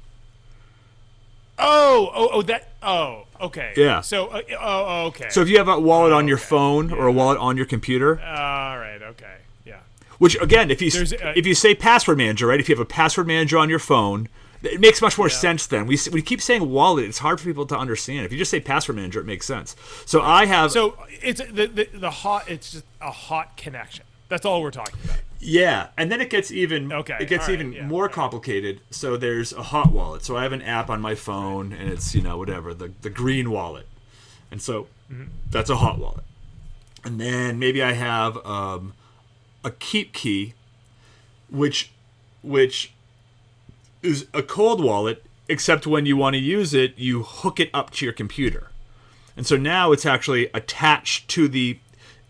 Oh, 1.61 2.11
oh, 2.13 2.29
oh, 2.33 2.41
that. 2.43 2.69
Oh, 2.83 3.25
okay. 3.39 3.73
Yeah. 3.77 4.01
So, 4.01 4.27
uh, 4.27 4.41
oh, 4.51 4.55
oh, 4.59 5.05
okay. 5.07 5.29
So 5.29 5.41
if 5.41 5.49
you 5.49 5.57
have 5.57 5.67
a 5.67 5.79
wallet 5.79 6.13
on 6.13 6.27
your 6.27 6.37
okay. 6.37 6.45
phone 6.45 6.91
or 6.91 7.07
a 7.07 7.11
wallet 7.11 7.37
on 7.37 7.57
your 7.57 7.65
computer, 7.65 8.19
all 8.19 8.77
right. 8.77 9.01
Okay. 9.01 9.35
Yeah. 9.65 9.79
which 10.19 10.39
again, 10.41 10.71
if 10.71 10.81
you 10.81 10.89
a- 11.21 11.37
if 11.37 11.45
you 11.45 11.55
say 11.55 11.75
password 11.75 12.17
manager, 12.17 12.47
right? 12.47 12.59
If 12.59 12.69
you 12.69 12.75
have 12.75 12.81
a 12.81 12.85
password 12.85 13.27
manager 13.27 13.57
on 13.57 13.69
your 13.69 13.79
phone, 13.79 14.27
it 14.63 14.79
makes 14.79 15.01
much 15.01 15.17
more 15.17 15.29
sense. 15.29 15.65
Then 15.67 15.87
we 15.87 15.97
we 16.11 16.21
keep 16.21 16.41
saying 16.41 16.69
wallet; 16.69 17.05
it's 17.05 17.19
hard 17.19 17.39
for 17.39 17.45
people 17.45 17.65
to 17.67 17.77
understand. 17.77 18.25
If 18.25 18.31
you 18.31 18.37
just 18.37 18.51
say 18.51 18.59
password 18.59 18.95
manager, 18.97 19.19
it 19.19 19.25
makes 19.25 19.45
sense. 19.45 19.75
So 20.05 20.21
I 20.21 20.45
have 20.45 20.71
So 20.71 20.97
it's 21.21 21.41
the, 21.41 21.67
the 21.67 21.89
the 21.93 22.11
hot. 22.11 22.49
It's 22.49 22.71
just 22.71 22.85
a 23.01 23.11
hot 23.11 23.57
connection. 23.57 24.05
That's 24.29 24.45
all 24.45 24.61
we're 24.61 24.71
talking 24.71 24.99
about. 25.03 25.17
Yeah, 25.43 25.87
and 25.97 26.11
then 26.11 26.21
it 26.21 26.29
gets 26.29 26.51
even 26.51 26.91
Okay, 26.93 27.17
it 27.19 27.27
gets 27.27 27.47
right, 27.47 27.53
even 27.53 27.73
yeah, 27.73 27.87
more 27.87 28.03
right. 28.05 28.11
complicated. 28.13 28.79
So 28.91 29.17
there's 29.17 29.51
a 29.53 29.63
hot 29.63 29.91
wallet. 29.91 30.23
So 30.23 30.37
I 30.37 30.43
have 30.43 30.53
an 30.53 30.61
app 30.61 30.89
on 30.89 31.01
my 31.01 31.15
phone 31.15 31.73
and 31.73 31.89
it's, 31.89 32.13
you 32.13 32.21
know, 32.21 32.37
whatever, 32.37 32.73
the 32.73 32.91
the 33.01 33.09
green 33.09 33.49
wallet. 33.51 33.87
And 34.51 34.61
so 34.61 34.87
Mm-hmm. 35.11 35.25
that's 35.49 35.69
a 35.69 35.75
hot 35.75 35.99
wallet. 35.99 36.23
And 37.03 37.19
then 37.19 37.59
maybe 37.59 37.83
I 37.83 37.91
have 37.93 38.37
um, 38.45 38.93
a 39.65 39.71
KeepKey 39.71 40.53
which 41.49 41.91
which 42.41 42.93
is 44.01 44.27
a 44.33 44.41
cold 44.41 44.81
wallet 44.81 45.25
except 45.49 45.85
when 45.85 46.05
you 46.05 46.15
want 46.15 46.33
to 46.35 46.39
use 46.39 46.73
it, 46.73 46.97
you 46.97 47.23
hook 47.23 47.59
it 47.59 47.69
up 47.73 47.89
to 47.91 48.05
your 48.05 48.13
computer. 48.13 48.69
And 49.35 49.45
so 49.45 49.57
now 49.57 49.91
it's 49.91 50.05
actually 50.05 50.49
attached 50.53 51.27
to 51.29 51.47
the 51.49 51.77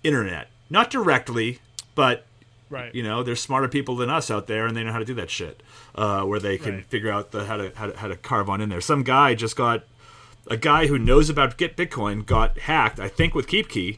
internet, 0.03 0.47
not 0.71 0.89
directly, 0.89 1.59
but 1.93 2.25
Right. 2.71 2.95
you 2.95 3.03
know, 3.03 3.21
there's 3.21 3.39
smarter 3.41 3.67
people 3.67 3.95
than 3.97 4.09
us 4.09 4.31
out 4.31 4.47
there, 4.47 4.65
and 4.65 4.75
they 4.75 4.83
know 4.83 4.91
how 4.93 4.99
to 4.99 5.05
do 5.05 5.13
that 5.15 5.29
shit. 5.29 5.61
Uh, 5.93 6.23
where 6.23 6.39
they 6.39 6.57
can 6.57 6.75
Right. 6.75 6.85
figure 6.85 7.11
out 7.11 7.31
the 7.31 7.45
how 7.45 7.57
to, 7.57 7.71
how 7.75 7.87
to 7.87 7.97
how 7.97 8.07
to 8.07 8.15
carve 8.15 8.49
on 8.49 8.61
in 8.61 8.69
there. 8.69 8.81
Some 8.81 9.03
guy 9.03 9.35
just 9.35 9.55
got 9.55 9.83
a 10.47 10.57
guy 10.57 10.87
who 10.87 10.97
knows 10.97 11.29
about 11.29 11.57
get 11.57 11.75
Bitcoin 11.77 12.25
got 12.25 12.57
hacked. 12.59 12.99
I 12.99 13.07
think 13.09 13.35
with 13.35 13.45
KeepKey. 13.47 13.97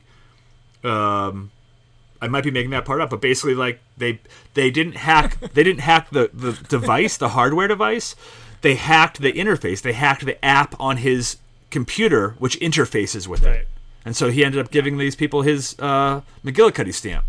Um, 0.84 1.52
I 2.22 2.28
might 2.28 2.44
be 2.44 2.52
making 2.52 2.72
that 2.72 2.86
part 2.86 3.02
up, 3.02 3.10
but 3.10 3.22
basically, 3.22 3.54
like 3.56 3.80
they 3.98 4.20
they 4.54 4.72
didn't 4.72 4.96
hack 4.98 5.40
they 5.54 5.64
didn't 5.64 5.82
hack 5.82 6.10
the 6.10 6.30
the 6.34 6.54
device, 6.68 7.18
the 7.18 7.30
hardware 7.30 7.68
device. 7.68 8.16
They 8.62 8.76
hacked 8.76 9.20
the 9.22 9.34
interface. 9.34 9.82
They 9.82 9.94
hacked 9.94 10.26
the 10.26 10.44
app 10.44 10.74
on 10.80 10.98
his 10.98 11.38
computer, 11.70 12.36
which 12.40 12.58
interfaces 12.62 13.28
with 13.28 13.44
Right. 13.44 13.56
it. 13.62 13.68
And 14.06 14.16
so 14.16 14.30
he 14.32 14.44
ended 14.44 14.60
up 14.64 14.72
giving 14.72 14.98
these 14.98 15.16
people 15.16 15.42
his 15.42 15.76
uh, 15.80 16.22
McGillicuddy 16.46 16.94
stamp. 16.94 17.26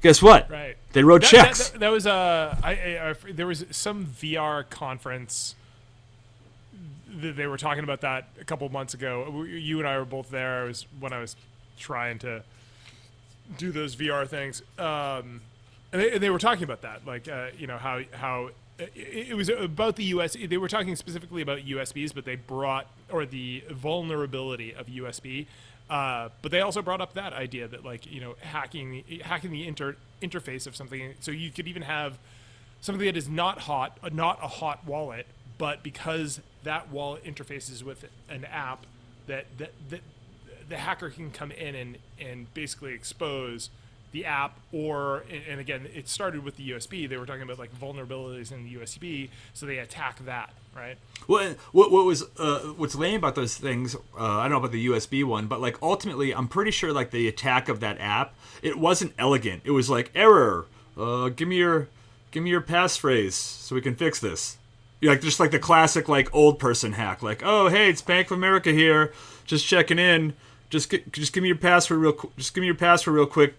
Guess 0.00 0.22
what? 0.22 0.50
Right. 0.50 0.76
They 0.92 1.02
wrote 1.02 1.22
That, 1.22 1.30
checks. 1.30 1.58
That, 1.70 1.72
that, 1.74 1.80
that 1.80 1.88
was 1.88 2.06
uh, 2.06 2.56
I, 2.62 2.70
I, 2.72 3.10
I- 3.10 3.32
there 3.32 3.46
was 3.46 3.64
some 3.70 4.06
VR 4.06 4.68
conference. 4.68 5.54
th- 7.20 7.34
They 7.34 7.46
were 7.46 7.56
talking 7.58 7.84
about 7.84 8.00
that 8.02 8.28
a 8.40 8.44
couple 8.44 8.68
months 8.68 8.94
ago. 8.94 9.42
You 9.44 9.78
and 9.78 9.88
I 9.88 9.98
were 9.98 10.04
both 10.04 10.30
there. 10.30 10.64
It 10.64 10.68
was 10.68 10.86
when 11.00 11.12
I 11.12 11.20
was 11.20 11.36
trying 11.78 12.18
to 12.20 12.42
do 13.56 13.72
those 13.72 13.96
VR 13.96 14.28
things, 14.28 14.62
um, 14.78 15.40
and, 15.92 16.02
they, 16.02 16.12
and 16.12 16.22
they 16.22 16.28
were 16.30 16.38
talking 16.38 16.64
about 16.64 16.82
that, 16.82 17.06
like 17.06 17.28
uh, 17.28 17.46
you 17.58 17.66
know 17.66 17.78
how 17.78 18.00
how 18.12 18.50
it, 18.78 18.92
it 18.94 19.34
was 19.36 19.48
about 19.48 19.96
the 19.96 20.04
US. 20.04 20.36
They 20.38 20.58
were 20.58 20.68
talking 20.68 20.94
specifically 20.96 21.40
about 21.42 21.60
USBs, 21.60 22.14
but 22.14 22.24
they 22.24 22.36
brought 22.36 22.86
or 23.10 23.24
the 23.26 23.64
vulnerability 23.70 24.74
of 24.74 24.86
USB. 24.86 25.46
Uh, 25.88 26.28
but 26.42 26.50
they 26.50 26.60
also 26.60 26.82
brought 26.82 27.00
up 27.00 27.14
that 27.14 27.32
idea 27.32 27.66
that 27.66 27.84
like 27.84 28.10
you 28.10 28.20
know 28.20 28.34
hacking 28.40 29.04
the, 29.08 29.18
hacking 29.18 29.50
the 29.50 29.66
inter, 29.66 29.96
interface 30.22 30.66
of 30.66 30.76
something, 30.76 31.14
so 31.20 31.30
you 31.30 31.50
could 31.50 31.66
even 31.66 31.82
have 31.82 32.18
something 32.80 33.06
that 33.06 33.16
is 33.16 33.28
not 33.28 33.60
hot, 33.60 33.98
uh, 34.02 34.10
not 34.12 34.38
a 34.42 34.48
hot 34.48 34.84
wallet, 34.86 35.26
but 35.56 35.82
because 35.82 36.40
that 36.64 36.90
wallet 36.90 37.24
interfaces 37.24 37.82
with 37.82 38.04
an 38.28 38.44
app, 38.44 38.86
that 39.26 39.46
that, 39.56 39.72
that 39.88 40.00
the 40.68 40.76
hacker 40.76 41.08
can 41.08 41.30
come 41.30 41.50
in 41.52 41.74
and 41.74 41.98
and 42.20 42.52
basically 42.52 42.92
expose 42.92 43.70
the 44.18 44.24
app 44.26 44.58
or 44.72 45.24
and- 45.48 45.60
again 45.60 45.86
it 45.94 46.08
started 46.08 46.42
with 46.44 46.56
the 46.56 46.70
USB 46.70 47.08
they 47.08 47.16
were 47.16 47.26
talking 47.26 47.42
about 47.42 47.58
like 47.58 47.72
vulnerabilities 47.78 48.50
in 48.52 48.64
the 48.64 48.74
USB 48.76 49.28
so 49.54 49.66
they 49.66 49.78
attack 49.78 50.24
that 50.24 50.50
right 50.74 50.96
Well, 51.26 51.54
what, 51.72 51.90
what 51.90 52.04
was 52.04 52.22
uh, 52.38 52.60
what's 52.76 52.94
lame 52.94 53.16
about 53.16 53.34
those 53.34 53.56
things? 53.56 53.94
Uh, 53.94 54.38
I 54.38 54.42
don't 54.44 54.52
know 54.52 54.58
about 54.58 54.72
the 54.72 54.86
USB 54.88 55.24
one, 55.24 55.46
but 55.46 55.60
like 55.60 55.76
ultimately, 55.82 56.32
I'm 56.34 56.48
pretty 56.48 56.70
sure 56.70 56.92
like 56.92 57.10
the 57.10 57.26
attack 57.28 57.68
of 57.68 57.80
that 57.80 57.96
app, 58.00 58.34
it 58.62 58.78
wasn't 58.78 59.12
elegant. 59.18 59.62
It 59.64 59.72
was 59.72 59.90
like 59.90 60.10
error. 60.14 60.66
Uh, 60.96 61.28
give 61.30 61.48
me 61.48 61.56
your 61.56 61.88
give 62.30 62.42
me 62.42 62.50
your 62.50 62.60
passphrase 62.60 63.32
so 63.32 63.74
we 63.74 63.80
can 63.80 63.94
fix 63.96 64.20
this. 64.20 64.56
Yeah, 65.00 65.10
Like 65.10 65.20
just 65.22 65.38
like 65.40 65.50
the 65.50 65.58
classic 65.58 66.08
like 66.08 66.32
old 66.34 66.58
person 66.58 66.92
hack. 66.92 67.22
Like 67.22 67.42
oh 67.44 67.68
hey, 67.68 67.90
it's 67.90 68.02
Bank 68.02 68.30
of 68.30 68.36
America 68.38 68.70
here, 68.72 69.12
just 69.44 69.66
checking 69.66 69.98
in. 69.98 70.34
Just 70.70 70.94
just 71.12 71.32
give 71.32 71.42
me 71.42 71.48
your 71.48 71.58
password 71.58 71.98
real. 72.00 72.30
Just 72.36 72.54
give 72.54 72.60
me 72.62 72.66
your 72.66 72.74
password 72.76 73.14
real 73.16 73.26
quick, 73.26 73.54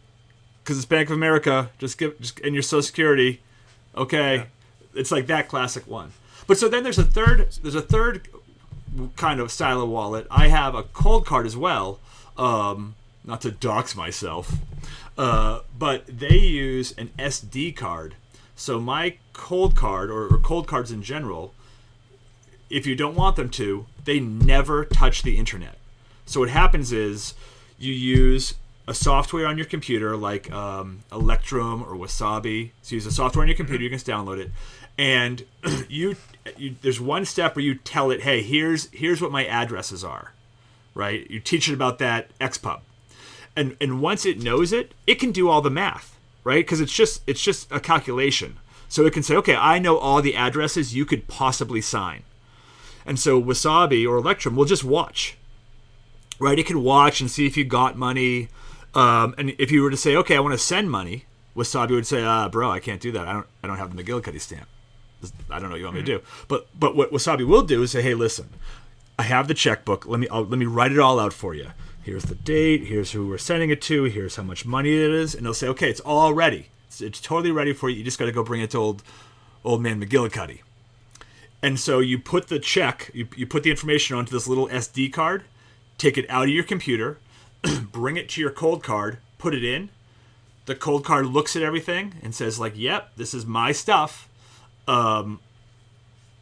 because 0.69 0.77
it's 0.77 0.85
Bank 0.85 1.09
of 1.09 1.15
America. 1.15 1.71
Just 1.79 1.97
give 1.97 2.21
just 2.21 2.39
and 2.41 2.53
your 2.53 2.61
Social 2.61 2.83
Security. 2.83 3.41
Okay, 3.97 4.45
it's 4.93 5.11
like 5.11 5.25
that 5.25 5.47
classic 5.47 5.87
one. 5.87 6.11
But 6.45 6.59
so 6.59 6.69
then 6.69 6.83
there's 6.83 6.99
a 6.99 7.03
third 7.03 7.57
there's 7.63 7.73
a 7.73 7.81
third 7.81 8.27
kind 9.15 9.39
of 9.39 9.51
style 9.51 9.81
of 9.81 9.89
wallet. 9.89 10.27
I 10.29 10.49
have 10.49 10.75
a 10.75 10.83
cold 10.83 11.25
card 11.25 11.47
as 11.47 11.57
well. 11.57 11.99
Um, 12.37 12.93
not 13.25 13.41
to 13.41 13.49
dox 13.49 13.95
myself, 13.95 14.53
uh, 15.17 15.61
but 15.75 16.05
they 16.05 16.37
use 16.37 16.93
an 16.99 17.09
SD 17.17 17.75
card. 17.75 18.13
So 18.55 18.79
my 18.79 19.17
cold 19.33 19.75
card 19.75 20.11
or, 20.11 20.27
or 20.27 20.37
cold 20.37 20.67
cards 20.67 20.91
in 20.91 21.01
general, 21.01 21.55
if 22.69 22.85
you 22.85 22.95
don't 22.95 23.15
want 23.15 23.37
them 23.37 23.49
to, 23.49 23.87
they 24.05 24.19
never 24.19 24.85
touch 24.85 25.23
the 25.23 25.35
internet. 25.35 25.79
So 26.27 26.41
what 26.41 26.49
happens 26.49 26.91
is 26.91 27.33
you 27.79 27.91
use 27.91 28.53
a 28.89 28.93
software 28.93 29.45
on 29.45 29.55
your 29.55 29.67
computer 29.67 30.17
like 30.17 30.51
um, 30.51 31.03
Electrum 31.11 31.83
or 31.83 31.95
Wasabi. 31.95 32.71
So 32.81 32.93
you 32.93 32.95
use 32.95 33.05
a 33.05 33.11
software 33.11 33.43
on 33.43 33.47
your 33.47 33.55
computer, 33.55 33.83
you 33.83 33.89
can 33.89 33.99
just 33.99 34.07
download 34.07 34.39
it, 34.39 34.51
and 34.97 35.45
you, 35.89 36.15
you 36.57 36.75
there's 36.81 36.99
one 36.99 37.23
step 37.23 37.55
where 37.55 37.63
you 37.63 37.75
tell 37.75 38.09
it, 38.09 38.23
hey, 38.23 38.41
here's 38.41 38.89
here's 38.91 39.21
what 39.21 39.31
my 39.31 39.45
addresses 39.45 40.03
are, 40.03 40.33
right? 40.95 41.29
You 41.29 41.39
teach 41.39 41.69
it 41.69 41.73
about 41.73 41.99
that 41.99 42.37
XPub, 42.39 42.81
and 43.55 43.77
and 43.79 44.01
once 44.01 44.25
it 44.25 44.41
knows 44.41 44.73
it, 44.73 44.93
it 45.05 45.15
can 45.15 45.31
do 45.31 45.49
all 45.49 45.61
the 45.61 45.69
math, 45.69 46.17
right? 46.43 46.65
Because 46.65 46.81
it's 46.81 46.93
just 46.93 47.21
it's 47.27 47.43
just 47.43 47.71
a 47.71 47.79
calculation. 47.79 48.57
So 48.91 49.05
it 49.05 49.13
can 49.13 49.21
say, 49.21 49.35
okay, 49.35 49.55
I 49.55 49.77
know 49.77 49.97
all 49.97 50.19
the 50.19 50.35
addresses 50.35 50.95
you 50.95 51.05
could 51.05 51.27
possibly 51.27 51.79
sign. 51.79 52.23
And 53.05 53.19
so 53.19 53.39
Wasabi 53.39 54.07
or 54.09 54.17
Electrum 54.17 54.55
will 54.55 54.65
just 54.65 54.83
watch, 54.83 55.37
right? 56.39 56.57
It 56.57 56.65
can 56.65 56.83
watch 56.83 57.21
and 57.21 57.29
see 57.29 57.45
if 57.45 57.55
you 57.55 57.65
got 57.65 57.95
money. 57.95 58.49
Um, 58.95 59.35
and 59.37 59.51
if 59.59 59.71
you 59.71 59.83
were 59.83 59.91
to 59.91 59.97
say, 59.97 60.15
okay, 60.15 60.35
I 60.35 60.39
want 60.39 60.53
to 60.53 60.57
send 60.57 60.89
money, 60.89 61.25
Wasabi 61.55 61.91
would 61.91 62.07
say, 62.07 62.23
ah, 62.23 62.49
bro, 62.49 62.71
I 62.71 62.79
can't 62.79 63.01
do 63.01 63.11
that. 63.11 63.27
I 63.27 63.33
don't, 63.33 63.47
I 63.63 63.67
don't 63.67 63.77
have 63.77 63.95
the 63.95 64.03
McGillicuddy 64.03 64.39
stamp. 64.39 64.67
I 65.49 65.59
don't 65.59 65.63
know 65.63 65.71
what 65.71 65.79
you 65.79 65.85
want 65.85 65.97
me 65.97 66.03
to 66.03 66.17
do. 66.17 66.21
But, 66.47 66.67
but 66.77 66.95
what 66.95 67.11
Wasabi 67.11 67.45
will 67.45 67.63
do 67.63 67.83
is 67.83 67.91
say, 67.91 68.01
hey, 68.01 68.13
listen, 68.13 68.49
I 69.17 69.23
have 69.23 69.47
the 69.47 69.53
checkbook. 69.53 70.05
Let 70.07 70.19
me, 70.19 70.27
I'll, 70.29 70.45
let 70.45 70.57
me 70.57 70.65
write 70.65 70.91
it 70.91 70.99
all 70.99 71.19
out 71.19 71.33
for 71.33 71.53
you. 71.53 71.67
Here's 72.01 72.23
the 72.23 72.35
date. 72.35 72.85
Here's 72.85 73.11
who 73.11 73.27
we're 73.27 73.37
sending 73.37 73.69
it 73.69 73.81
to. 73.83 74.05
Here's 74.05 74.37
how 74.37 74.43
much 74.43 74.65
money 74.65 74.91
it 74.91 75.11
is. 75.11 75.35
And 75.35 75.45
they'll 75.45 75.53
say, 75.53 75.67
okay, 75.67 75.89
it's 75.89 75.99
all 75.99 76.33
ready. 76.33 76.69
It's, 76.87 77.01
it's 77.01 77.19
totally 77.19 77.51
ready 77.51 77.73
for 77.73 77.89
you. 77.89 77.97
You 77.97 78.03
just 78.03 78.17
got 78.17 78.25
to 78.25 78.31
go 78.31 78.43
bring 78.43 78.61
it 78.61 78.71
to 78.71 78.77
old, 78.77 79.03
old 79.65 79.81
man 79.81 80.01
McGillicuddy. 80.01 80.61
And 81.61 81.77
so 81.79 81.99
you 81.99 82.17
put 82.17 82.47
the 82.47 82.59
check, 82.59 83.11
you, 83.13 83.27
you 83.35 83.45
put 83.45 83.63
the 83.63 83.69
information 83.69 84.15
onto 84.15 84.31
this 84.31 84.47
little 84.47 84.69
SD 84.69 85.11
card, 85.11 85.43
take 85.97 86.17
it 86.17 86.25
out 86.29 86.43
of 86.43 86.49
your 86.49 86.63
computer, 86.63 87.17
bring 87.91 88.17
it 88.17 88.29
to 88.29 88.41
your 88.41 88.51
cold 88.51 88.83
card, 88.83 89.17
put 89.37 89.53
it 89.53 89.63
in. 89.63 89.89
The 90.65 90.75
cold 90.75 91.03
card 91.03 91.25
looks 91.25 91.55
at 91.55 91.63
everything 91.63 92.15
and 92.21 92.33
says, 92.35 92.59
like, 92.59 92.73
yep, 92.75 93.11
this 93.15 93.33
is 93.33 93.45
my 93.45 93.71
stuff. 93.71 94.29
Um, 94.87 95.39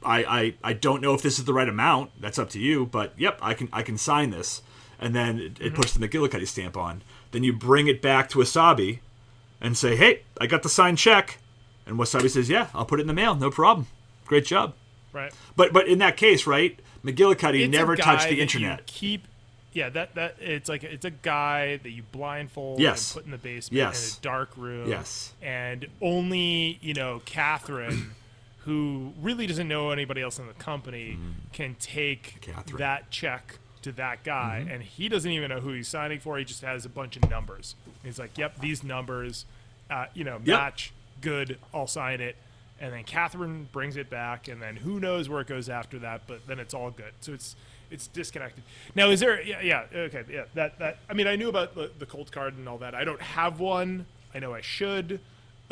I, 0.03 0.23
I, 0.23 0.53
I 0.63 0.73
don't 0.73 1.01
know 1.01 1.13
if 1.13 1.21
this 1.21 1.39
is 1.39 1.45
the 1.45 1.53
right 1.53 1.67
amount. 1.67 2.11
That's 2.19 2.37
up 2.37 2.49
to 2.51 2.59
you. 2.59 2.85
But 2.85 3.13
yep, 3.17 3.39
I 3.41 3.53
can 3.53 3.69
I 3.71 3.83
can 3.83 3.97
sign 3.97 4.29
this. 4.31 4.61
And 4.99 5.15
then 5.15 5.39
it, 5.39 5.61
it 5.61 5.75
puts 5.75 5.93
the 5.93 6.05
McGillicuddy 6.05 6.47
stamp 6.47 6.75
on. 6.75 7.03
Then 7.31 7.43
you 7.43 7.53
bring 7.53 7.87
it 7.87 8.01
back 8.01 8.29
to 8.29 8.39
Wasabi 8.39 8.99
and 9.61 9.77
say, 9.77 9.95
hey, 9.95 10.21
I 10.41 10.47
got 10.47 10.63
the 10.63 10.69
signed 10.69 10.97
check. 10.97 11.37
And 11.85 11.97
Wasabi 11.97 12.29
says, 12.29 12.49
yeah, 12.49 12.67
I'll 12.73 12.85
put 12.85 12.99
it 12.99 13.03
in 13.03 13.07
the 13.07 13.13
mail. 13.13 13.35
No 13.35 13.49
problem. 13.51 13.87
Great 14.25 14.45
job. 14.45 14.73
right 15.13 15.31
But 15.55 15.71
but 15.71 15.87
in 15.87 15.99
that 15.99 16.17
case, 16.17 16.45
right? 16.47 16.79
McGillicuddy 17.03 17.61
It's 17.61 17.71
never 17.71 17.95
touched 17.95 18.27
the 18.27 18.41
internet. 18.41 18.85
keep 18.87 19.27
yeah 19.73 19.89
that 19.89 20.15
that 20.15 20.35
it's 20.39 20.69
like 20.69 20.83
it's 20.83 21.05
a 21.05 21.11
guy 21.11 21.77
that 21.77 21.91
you 21.91 22.03
blindfold 22.11 22.79
Yes. 22.79 23.11
and 23.11 23.21
put 23.21 23.25
in 23.25 23.31
the 23.31 23.37
basement 23.37 23.77
Yes. 23.77 24.13
in 24.15 24.19
a 24.19 24.21
dark 24.23 24.55
room 24.57 24.89
Yes. 24.89 25.33
and 25.41 25.87
only 26.01 26.79
you 26.81 26.93
know 26.93 27.21
Catherine 27.25 28.11
who 28.59 29.13
really 29.21 29.47
doesn't 29.47 29.67
know 29.67 29.91
anybody 29.91 30.21
else 30.21 30.39
in 30.39 30.47
the 30.47 30.53
company 30.53 31.17
can 31.53 31.75
take 31.79 32.23
Mm-hmm. 32.27 32.39
Catherine. 32.51 32.65
Mm-hmm. 32.65 32.77
that 32.77 33.11
check 33.11 33.59
to 33.83 33.91
that 33.93 34.23
guy 34.23 34.65
and 34.69 34.81
he 34.83 35.07
doesn't 35.07 35.31
even 35.31 35.49
know 35.49 35.59
who 35.59 35.71
he's 35.73 35.87
signing 35.87 36.19
for 36.19 36.37
he 36.37 36.43
just 36.43 36.61
has 36.63 36.83
a 36.85 36.89
bunch 36.89 37.15
of 37.15 37.29
numbers 37.29 37.75
he's 38.03 38.17
like 38.19 38.37
yep 38.37 38.59
these 38.59 38.83
numbers 38.83 39.45
uh, 39.89 40.05
you 40.13 40.23
know 40.23 40.39
Yep. 40.43 40.47
match 40.59 40.93
good 41.21 41.57
I'll 41.73 41.87
sign 41.87 42.19
it 42.19 42.35
and 42.79 42.93
then 42.93 43.03
Catherine 43.05 43.69
brings 43.71 43.95
it 43.97 44.09
back 44.09 44.47
and 44.47 44.61
then 44.61 44.75
who 44.77 44.99
knows 44.99 45.29
where 45.29 45.41
it 45.41 45.47
goes 45.47 45.69
after 45.69 45.99
that 45.99 46.21
but 46.27 46.45
then 46.47 46.59
it's 46.59 46.73
all 46.73 46.91
good 46.91 47.13
so 47.21 47.33
it's 47.33 47.55
it's 47.89 48.07
disconnected 48.07 48.63
now 48.95 49.09
is 49.09 49.19
there 49.19 49.41
yeah 49.41 49.61
yeah 49.61 49.83
okay 49.93 50.23
yeah 50.29 50.43
that 50.53 50.77
that 50.79 50.97
I 51.09 51.13
mean 51.13 51.27
I 51.27 51.35
knew 51.35 51.49
about 51.49 51.75
the, 51.75 51.91
the 51.99 52.05
cold 52.05 52.31
card 52.31 52.57
and 52.57 52.67
all 52.67 52.77
that 52.79 52.93
I 52.95 53.03
don't 53.03 53.21
have 53.21 53.59
one 53.59 54.05
I 54.33 54.39
know 54.39 54.53
I 54.53 54.61
should 54.61 55.19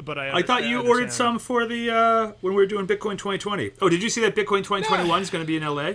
but 0.04 0.17
I 0.17 0.38
I 0.38 0.41
thought 0.41 0.63
you 0.63 0.80
understand. 0.80 0.88
ordered 0.89 1.12
some 1.13 1.39
for 1.39 1.65
the 1.65 1.89
uh, 1.89 2.32
when 2.41 2.54
we 2.54 2.62
were 2.62 2.65
doing 2.65 2.86
Bitcoin 2.86 3.17
2020. 3.17 3.71
Oh, 3.82 3.88
did 3.88 4.04
you 4.04 4.10
see 4.10 4.19
that 4.21 4.36
Bitcoin 4.36 4.58
2021 4.58 5.21
is 5.21 5.30
going 5.30 5.41
to 5.41 5.47
be 5.47 5.56
in 5.56 5.63
LA? 5.63 5.93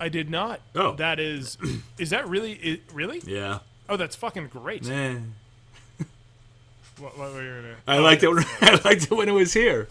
I 0.00 0.08
did 0.08 0.30
not 0.30 0.60
Oh. 0.74 0.94
that 0.94 1.20
is 1.20 1.58
is 1.98 2.10
that 2.10 2.26
really 2.28 2.58
i 2.64 2.94
really 2.94 3.20
Yeah. 3.26 3.58
oh 3.90 3.96
that's 3.98 4.16
fucking 4.16 4.46
great 4.48 4.86
Man. 4.86 5.34
what, 6.98 7.18
what 7.18 7.32
were 7.32 7.42
you 7.42 7.62
gonna 7.62 7.74
I 7.86 7.98
liked 7.98 8.22
it. 8.22 8.28
When, 8.28 8.44
I 8.62 8.80
liked 8.84 9.02
it 9.04 9.10
when 9.10 9.28
it 9.28 9.32
was 9.32 9.52
here. 9.52 9.86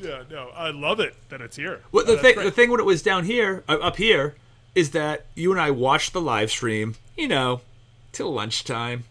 Yeah 0.00 0.22
no 0.30 0.50
I 0.54 0.70
love 0.70 1.00
it 1.00 1.14
that 1.28 1.40
it's 1.40 1.56
here 1.56 1.80
Well, 1.92 2.04
the 2.04 2.12
that's 2.16 2.22
thing, 2.34 2.44
the 2.44 2.50
thing 2.50 2.70
when 2.70 2.80
it 2.80 2.86
was 2.86 3.02
down 3.02 3.24
here, 3.24 3.64
uh, 3.68 3.78
up 3.80 3.96
here, 3.96 4.34
is 4.74 4.90
that 4.90 5.26
you 5.34 5.50
and 5.52 5.60
I 5.60 5.70
watched 5.70 6.12
the 6.12 6.20
live 6.20 6.50
stream. 6.50 6.96
You 7.16 7.28
know, 7.28 7.62
till 8.12 8.32
lunchtime, 8.32 9.04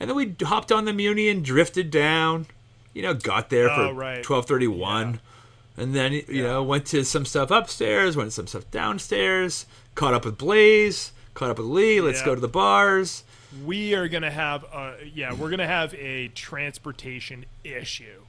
and 0.00 0.08
then 0.08 0.16
we 0.16 0.34
hopped 0.42 0.72
on 0.72 0.84
the 0.86 0.92
Muni 0.92 1.28
and 1.28 1.44
drifted 1.44 1.90
down. 1.90 2.46
You 2.94 3.02
know, 3.02 3.12
got 3.14 3.50
there 3.50 3.70
Oh, 3.70 3.88
for 3.88 3.94
right. 3.94 4.22
twelve 4.22 4.46
thirty 4.46 4.66
one, 4.68 5.20
and 5.76 5.94
then 5.94 6.12
you 6.14 6.42
know 6.42 6.62
went 6.62 6.86
to 6.86 7.04
some 7.04 7.26
stuff 7.26 7.50
upstairs, 7.50 8.16
went 8.16 8.28
to 8.30 8.34
some 8.34 8.46
stuff 8.46 8.70
downstairs, 8.70 9.66
caught 9.94 10.14
up 10.14 10.24
with 10.24 10.38
Blaze, 10.38 11.12
caught 11.34 11.50
up 11.50 11.58
with 11.58 11.66
Lee. 11.66 12.00
Let's 12.00 12.20
Yeah. 12.20 12.26
go 12.26 12.34
to 12.34 12.40
the 12.40 12.48
bars. 12.48 13.22
We 13.64 13.94
are 13.94 14.08
gonna 14.08 14.30
have 14.30 14.64
a 14.64 14.94
yeah, 15.14 15.34
we're 15.34 15.50
gonna 15.50 15.66
have 15.66 15.92
a 15.94 16.28
transportation 16.28 17.44
issue. 17.64 18.22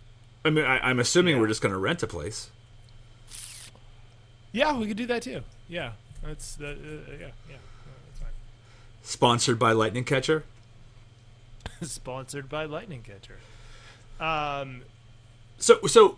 I 0.46 0.50
mean, 0.50 0.66
I, 0.66 0.80
I'm 0.80 1.00
assuming 1.00 1.40
we're 1.40 1.48
just 1.48 1.62
going 1.62 1.74
to 1.74 1.78
rent 1.78 2.04
a 2.04 2.08
place. 2.08 2.50
Yeah, 4.52 4.78
we 4.78 4.88
could 4.88 4.98
do 4.98 5.06
that 5.08 5.22
too. 5.22 5.42
Yeah, 5.68 5.92
that's 6.24 6.56
the 6.56 6.70
uh, 6.72 6.74
yeah 7.12 7.18
yeah 7.50 7.58
that's 8.08 8.20
fine. 8.20 8.30
Sponsored 9.04 9.60
by 9.60 9.72
Lightning 9.74 10.04
Catcher. 10.04 10.44
Sponsored 11.82 12.50
by 12.50 12.66
Lightning 12.66 13.04
Catcher. 13.04 13.38
Um, 14.20 14.82
So, 15.60 15.80
so 15.86 16.18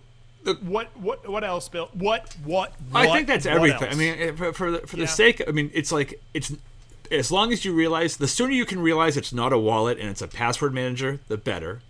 what 0.62 0.96
what 0.96 1.28
what 1.28 1.44
else, 1.44 1.68
Bill? 1.68 1.90
What 1.94 2.36
what? 2.44 2.74
I 2.94 3.12
think 3.12 3.28
that's 3.28 3.46
what 3.46 3.56
everything. 3.56 3.90
I 3.90 3.96
mean, 3.96 4.36
for 4.38 4.54
for 4.54 4.72
the, 4.72 4.80
for 4.88 4.96
the 4.96 5.02
Yeah. 5.04 5.08
sake, 5.08 5.42
I 5.48 5.52
mean, 5.52 5.72
it's 5.74 5.92
like 5.92 6.22
it's 6.34 6.54
as 7.12 7.32
long 7.32 7.52
as 7.52 7.66
you 7.66 7.74
realize, 7.74 8.18
the 8.18 8.28
sooner 8.28 8.54
you 8.54 8.66
can 8.66 8.80
realize 8.80 9.18
it's 9.18 9.34
not 9.34 9.52
a 9.52 9.58
wallet 9.58 9.98
and 10.00 10.08
it's 10.10 10.22
a 10.22 10.28
password 10.28 10.74
manager, 10.74 11.20
the 11.28 11.38
better. 11.38 11.82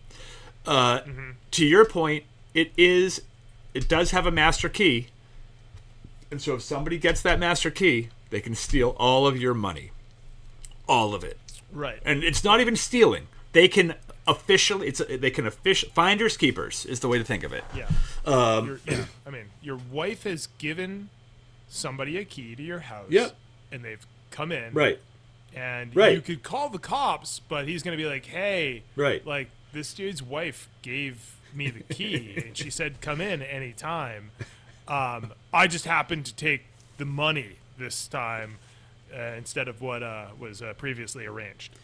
Uh, 0.65 0.99
Mm-hmm. 1.01 1.29
To 1.51 1.65
your 1.65 1.85
point, 1.85 2.23
it 2.53 2.71
is, 2.77 3.21
it 3.73 3.87
does 3.89 4.11
have 4.11 4.25
a 4.25 4.31
master 4.31 4.69
key, 4.69 5.07
and 6.31 6.41
so 6.41 6.55
if 6.55 6.61
somebody 6.61 6.97
gets 6.97 7.21
that 7.23 7.39
master 7.39 7.71
key, 7.71 8.09
they 8.29 8.39
can 8.39 8.53
steal 8.55 8.95
all 8.99 9.25
of 9.25 9.35
your 9.37 9.53
money, 9.55 9.91
all 10.87 11.15
of 11.15 11.23
it, 11.23 11.37
right. 11.73 11.99
and 12.05 12.23
it's 12.23 12.43
not 12.43 12.61
even 12.61 12.75
stealing. 12.75 13.27
They 13.53 13.67
can 13.67 13.95
officially, 14.27 14.87
it's 14.87 15.01
they 15.09 15.31
can 15.31 15.47
official 15.47 15.89
finders 15.89 16.37
keepers 16.37 16.85
is 16.85 16.99
the 16.99 17.07
way 17.07 17.17
to 17.17 17.23
think 17.23 17.43
of 17.43 17.51
it. 17.51 17.63
Yeah. 17.75 17.87
Um, 18.25 18.79
yeah. 18.85 19.05
I 19.25 19.31
mean, 19.31 19.45
your 19.63 19.79
wife 19.91 20.23
has 20.23 20.47
given 20.59 21.09
somebody 21.67 22.15
a 22.17 22.25
key 22.25 22.55
to 22.55 22.61
your 22.61 22.79
house. 22.79 23.07
Yep. 23.09 23.35
And 23.71 23.83
they've 23.83 24.05
come 24.29 24.51
in. 24.51 24.73
Right. 24.73 24.99
And 25.55 25.95
Right. 25.95 26.13
you 26.13 26.21
could 26.21 26.43
call 26.43 26.69
the 26.69 26.77
cops, 26.79 27.39
but 27.49 27.67
he's 27.67 27.81
going 27.81 27.97
to 27.97 28.03
be 28.03 28.07
like, 28.07 28.25
hey, 28.25 28.83
Right. 28.95 29.25
like, 29.25 29.49
this 29.73 29.93
dude's 29.93 30.23
wife 30.23 30.67
gave 30.81 31.35
me 31.53 31.69
the 31.69 31.93
key, 31.93 32.41
and 32.45 32.57
she 32.57 32.69
said, 32.69 33.01
come 33.01 33.21
in 33.21 33.41
anytime. 33.41 34.31
Um, 34.87 35.33
I 35.53 35.67
just 35.67 35.85
happened 35.85 36.25
to 36.25 36.35
take 36.35 36.65
the 36.97 37.05
money 37.05 37.57
this 37.77 38.07
time 38.07 38.57
uh, 39.15 39.19
instead 39.37 39.67
of 39.67 39.81
what 39.81 40.03
uh, 40.03 40.27
was 40.39 40.61
uh, 40.61 40.73
previously 40.77 41.25
arranged. 41.25 41.75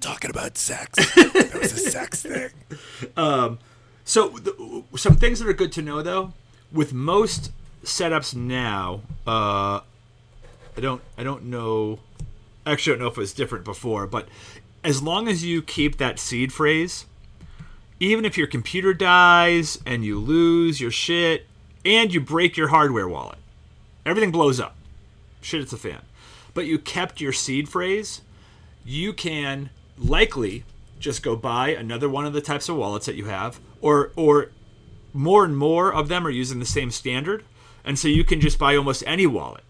Talking 0.00 0.30
about 0.30 0.56
sex. 0.56 1.14
that 1.14 1.58
was 1.60 1.72
a 1.72 1.90
sex 1.90 2.22
thing. 2.22 2.50
So 4.10 4.30
the, 4.30 4.82
some 4.96 5.14
things 5.14 5.38
that 5.38 5.48
are 5.48 5.52
good 5.52 5.70
to 5.72 5.82
know 5.82 6.02
though, 6.02 6.32
with 6.72 6.92
most 6.92 7.52
setups 7.84 8.34
now, 8.34 9.02
uh, 9.24 9.80
I 10.76 10.80
don't 10.80 11.00
I 11.16 11.22
don't 11.22 11.44
know. 11.44 12.00
Actually, 12.66 12.94
I 12.94 12.96
don't 12.96 13.04
know 13.04 13.10
if 13.12 13.16
it 13.16 13.20
was 13.20 13.32
different 13.32 13.64
before, 13.64 14.08
but 14.08 14.26
as 14.82 15.02
long 15.02 15.28
as 15.28 15.44
you 15.44 15.62
keep 15.62 15.98
that 15.98 16.18
seed 16.18 16.52
phrase, 16.52 17.06
even 17.98 18.24
if 18.24 18.38
your 18.38 18.46
computer 18.46 18.94
dies 18.94 19.78
and 19.84 20.04
you 20.04 20.18
lose 20.18 20.80
your 20.80 20.90
shit 20.90 21.46
and 21.84 22.12
you 22.12 22.20
break 22.20 22.56
your 22.56 22.68
hardware 22.68 23.08
wallet, 23.08 23.38
everything 24.06 24.30
blows 24.30 24.58
up. 24.58 24.76
Shit, 25.42 25.60
it's 25.60 25.72
a 25.72 25.78
fan. 25.78 26.00
But 26.54 26.66
you 26.66 26.78
kept 26.78 27.20
your 27.20 27.32
seed 27.32 27.68
phrase, 27.68 28.22
you 28.84 29.12
can 29.12 29.70
likely 29.98 30.64
just 30.98 31.22
go 31.22 31.36
buy 31.36 31.70
another 31.70 32.08
one 32.08 32.26
of 32.26 32.32
the 32.32 32.40
types 32.40 32.68
of 32.68 32.76
wallets 32.76 33.06
that 33.06 33.14
you 33.14 33.26
have 33.26 33.60
or 33.80 34.12
or 34.16 34.50
more 35.12 35.44
and 35.44 35.56
more 35.56 35.92
of 35.92 36.08
them 36.08 36.26
are 36.26 36.30
using 36.30 36.58
the 36.58 36.66
same 36.66 36.90
standard 36.90 37.42
and 37.84 37.98
so 37.98 38.06
you 38.06 38.22
can 38.22 38.40
just 38.40 38.58
buy 38.58 38.76
almost 38.76 39.02
any 39.06 39.26
wallet 39.26 39.64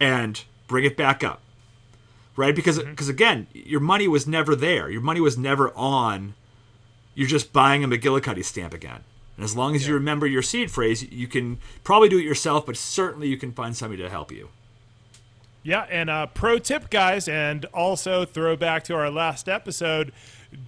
and 0.00 0.44
bring 0.66 0.84
it 0.84 0.96
back 0.96 1.22
up 1.22 1.40
right 2.36 2.54
because 2.54 2.78
because 2.78 3.08
again 3.08 3.46
your 3.52 3.80
money 3.80 4.08
was 4.08 4.26
never 4.26 4.54
there 4.56 4.90
your 4.90 5.00
money 5.00 5.20
was 5.20 5.36
never 5.38 5.72
on 5.76 6.34
you're 7.14 7.28
just 7.28 7.52
buying 7.52 7.84
a 7.84 7.88
mcgillicuddy 7.88 8.44
stamp 8.44 8.74
again 8.74 9.04
and 9.36 9.44
as 9.44 9.56
long 9.56 9.74
as 9.74 9.86
you 9.86 9.94
remember 9.94 10.26
your 10.26 10.42
seed 10.42 10.70
phrase 10.70 11.02
you 11.10 11.26
can 11.28 11.58
probably 11.84 12.08
do 12.08 12.18
it 12.18 12.24
yourself 12.24 12.66
but 12.66 12.76
certainly 12.76 13.28
you 13.28 13.36
can 13.36 13.52
find 13.52 13.76
somebody 13.76 14.02
to 14.02 14.08
help 14.10 14.30
you 14.32 14.48
Yeah, 15.62 15.86
and 15.90 16.10
uh, 16.10 16.26
pro 16.26 16.58
tip, 16.58 16.90
guys, 16.90 17.26
and 17.26 17.64
also 17.72 18.26
throw 18.26 18.54
back 18.54 18.84
to 18.84 18.94
our 18.94 19.10
last 19.10 19.48
episode. 19.48 20.12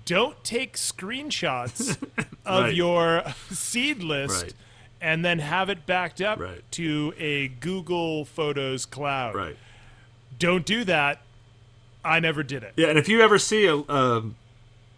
Don't 0.06 0.42
take 0.42 0.72
screenshots 0.78 1.98
of 2.46 2.64
Right. 2.64 2.74
your 2.74 3.22
seed 3.50 4.02
list 4.02 4.42
Right. 4.42 4.54
and 5.02 5.22
then 5.22 5.40
have 5.40 5.68
it 5.68 5.84
backed 5.84 6.22
up 6.22 6.38
Right. 6.40 6.62
to 6.72 7.12
a 7.18 7.48
Google 7.48 8.24
Photos 8.24 8.86
cloud. 8.86 9.34
right 9.34 9.56
Don't 10.38 10.64
do 10.64 10.82
that. 10.84 11.20
I 12.06 12.20
never 12.20 12.42
did 12.42 12.62
it. 12.62 12.72
Yeah, 12.76 12.88
and 12.88 12.98
if 12.98 13.08
you 13.08 13.20
ever 13.20 13.38
see 13.38 13.66
a, 13.66 13.76
um, 13.90 14.36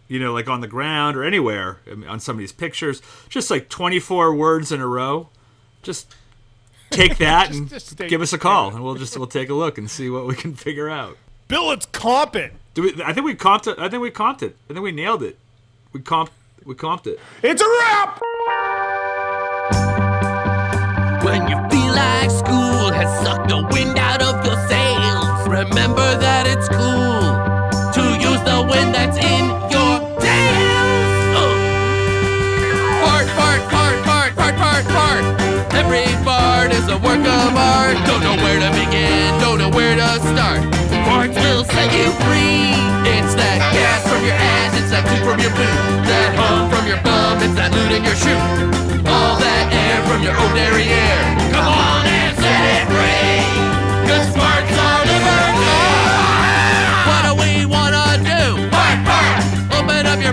you 0.07 0.19
know, 0.19 0.33
like 0.33 0.47
on 0.49 0.61
the 0.61 0.67
ground 0.67 1.17
or 1.17 1.23
anywhere 1.23 1.79
I 1.89 1.95
mean, 1.95 2.09
on 2.09 2.19
some 2.19 2.35
of 2.35 2.39
these 2.39 2.51
pictures, 2.51 3.01
just 3.29 3.49
like 3.51 3.69
24 3.69 4.33
words 4.35 4.71
in 4.71 4.79
a 4.81 4.87
row, 4.87 5.29
just 5.83 6.15
take 6.89 7.17
that 7.19 7.51
and 7.51 7.69
just 7.69 7.97
take- 7.97 8.09
give 8.09 8.21
us 8.21 8.33
a 8.33 8.37
call, 8.37 8.69
and 8.73 8.83
we'll 8.83 8.95
just 8.95 9.17
we'll 9.17 9.27
take 9.27 9.49
a 9.49 9.53
look 9.53 9.77
and 9.77 9.89
see 9.89 10.09
what 10.09 10.25
we 10.27 10.35
can 10.35 10.53
figure 10.55 10.89
out. 10.89 11.17
Bill, 11.47 11.71
it's 11.71 11.85
comping. 11.87 12.51
Do 12.75 12.83
we, 12.83 13.03
I 13.03 13.11
think 13.13 13.25
we 13.25 13.33
comped 13.35 13.65
it. 13.71 13.79
I 13.79 13.89
think 13.89 14.01
we 14.03 14.11
comped 14.11 14.43
it. 14.43 14.55
I 14.69 14.73
think 14.73 14.83
we 14.83 14.91
nailed 14.91 15.23
it. 15.23 15.37
We 15.93 15.99
comped. 16.01 16.29
We 16.63 16.75
comped 16.75 17.07
it. 17.07 17.19
It's 17.41 17.61
a 17.61 17.65
wrap. 17.67 18.21
When 21.23 21.47
you 21.49 21.55
feel 21.57 21.68
like 21.89 22.31
school 22.31 22.91
has 22.91 23.09
sucked 23.23 23.49
the 23.49 23.61
wind 23.71 23.97
out 23.97 24.21
of 24.21 24.45
your 24.45 24.57
sails, 24.67 25.47
remember 25.47 26.07
that 26.19 26.45
it's 26.47 26.67
cool 26.69 27.23
to 27.95 28.03
use 28.21 28.41
the 28.45 28.59
wind 28.69 28.93
that's 28.93 29.17
in 29.17 29.43
your 29.73 29.93
tails. 30.21 31.35
Oh. 31.37 31.53
Fart, 33.01 33.27
fart, 33.37 33.61
fart, 33.71 33.97
fart, 34.05 34.31
fart, 34.35 34.55
fart, 34.61 34.85
fart. 34.93 35.23
Every 35.73 36.05
fart 36.23 36.71
is 36.71 36.87
a 36.89 36.97
work 36.97 37.23
of 37.25 37.53
art. 37.55 37.97
Don't 38.05 38.21
know 38.21 38.37
where 38.43 38.59
to 38.59 38.69
begin, 38.77 39.39
don't 39.41 39.57
know 39.57 39.69
where 39.69 39.95
to 39.95 40.09
start. 40.33 40.61
Farts 41.07 41.35
will 41.35 41.63
set 41.65 41.89
you 41.93 42.07
free. 42.25 42.75
It's 43.09 43.33
that 43.35 43.59
gas 43.73 44.03
from 44.07 44.21
your 44.23 44.37
ass, 44.37 44.77
it's 44.77 44.91
that 44.91 45.03
poop 45.07 45.21
from 45.25 45.39
your 45.39 45.53
boot, 45.57 45.79
that 46.05 46.35
hum 46.37 46.69
from 46.69 46.85
your 46.85 47.01
bum, 47.01 47.41
it's 47.41 47.55
that 47.55 47.73
loot 47.73 47.91
in 47.91 48.03
your 48.03 48.15
shoe. 48.15 48.37
All 49.09 49.39
that 49.39 49.65
air 49.73 49.97
from 50.05 50.21
your 50.21 50.35
own 50.37 50.53
derriere. 50.53 51.38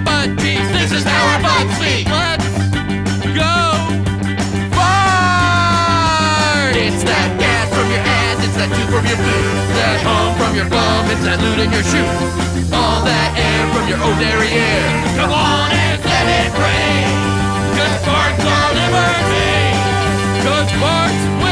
Butt 0.06 0.30
cheeks. 0.40 0.68
This 0.70 0.92
is 0.94 1.04
how 1.04 1.22
our 1.34 1.40
butts 1.42 1.74
speak. 1.76 2.06
Let's 2.06 2.46
go. 3.34 3.54
Fart. 4.78 6.74
It's 6.78 7.02
that 7.02 7.30
gas 7.42 7.66
from 7.74 7.90
your 7.90 8.04
ass. 8.06 8.38
It's 8.46 8.56
that 8.56 8.70
toot 8.70 8.88
from 8.94 9.04
your 9.10 9.18
boot. 9.18 9.50
That 9.76 9.98
hum 10.06 10.32
from 10.38 10.54
your 10.54 10.68
bum. 10.70 11.10
It's 11.10 11.24
that 11.26 11.42
loot 11.42 11.58
in 11.58 11.70
your 11.74 11.82
shoe. 11.82 12.06
All 12.72 13.02
that 13.02 13.30
air 13.34 13.62
from 13.74 13.84
your 13.90 13.98
own 14.06 14.16
derriere. 14.22 14.86
Come 15.18 15.34
on 15.34 15.68
and 15.74 15.98
set 16.06 16.26
it 16.40 16.50
free. 16.54 17.02
Cause 17.76 17.96
farts 18.06 18.44
are 18.46 18.70
liberty. 18.78 19.74
Cause 20.46 20.70
farts 20.80 21.45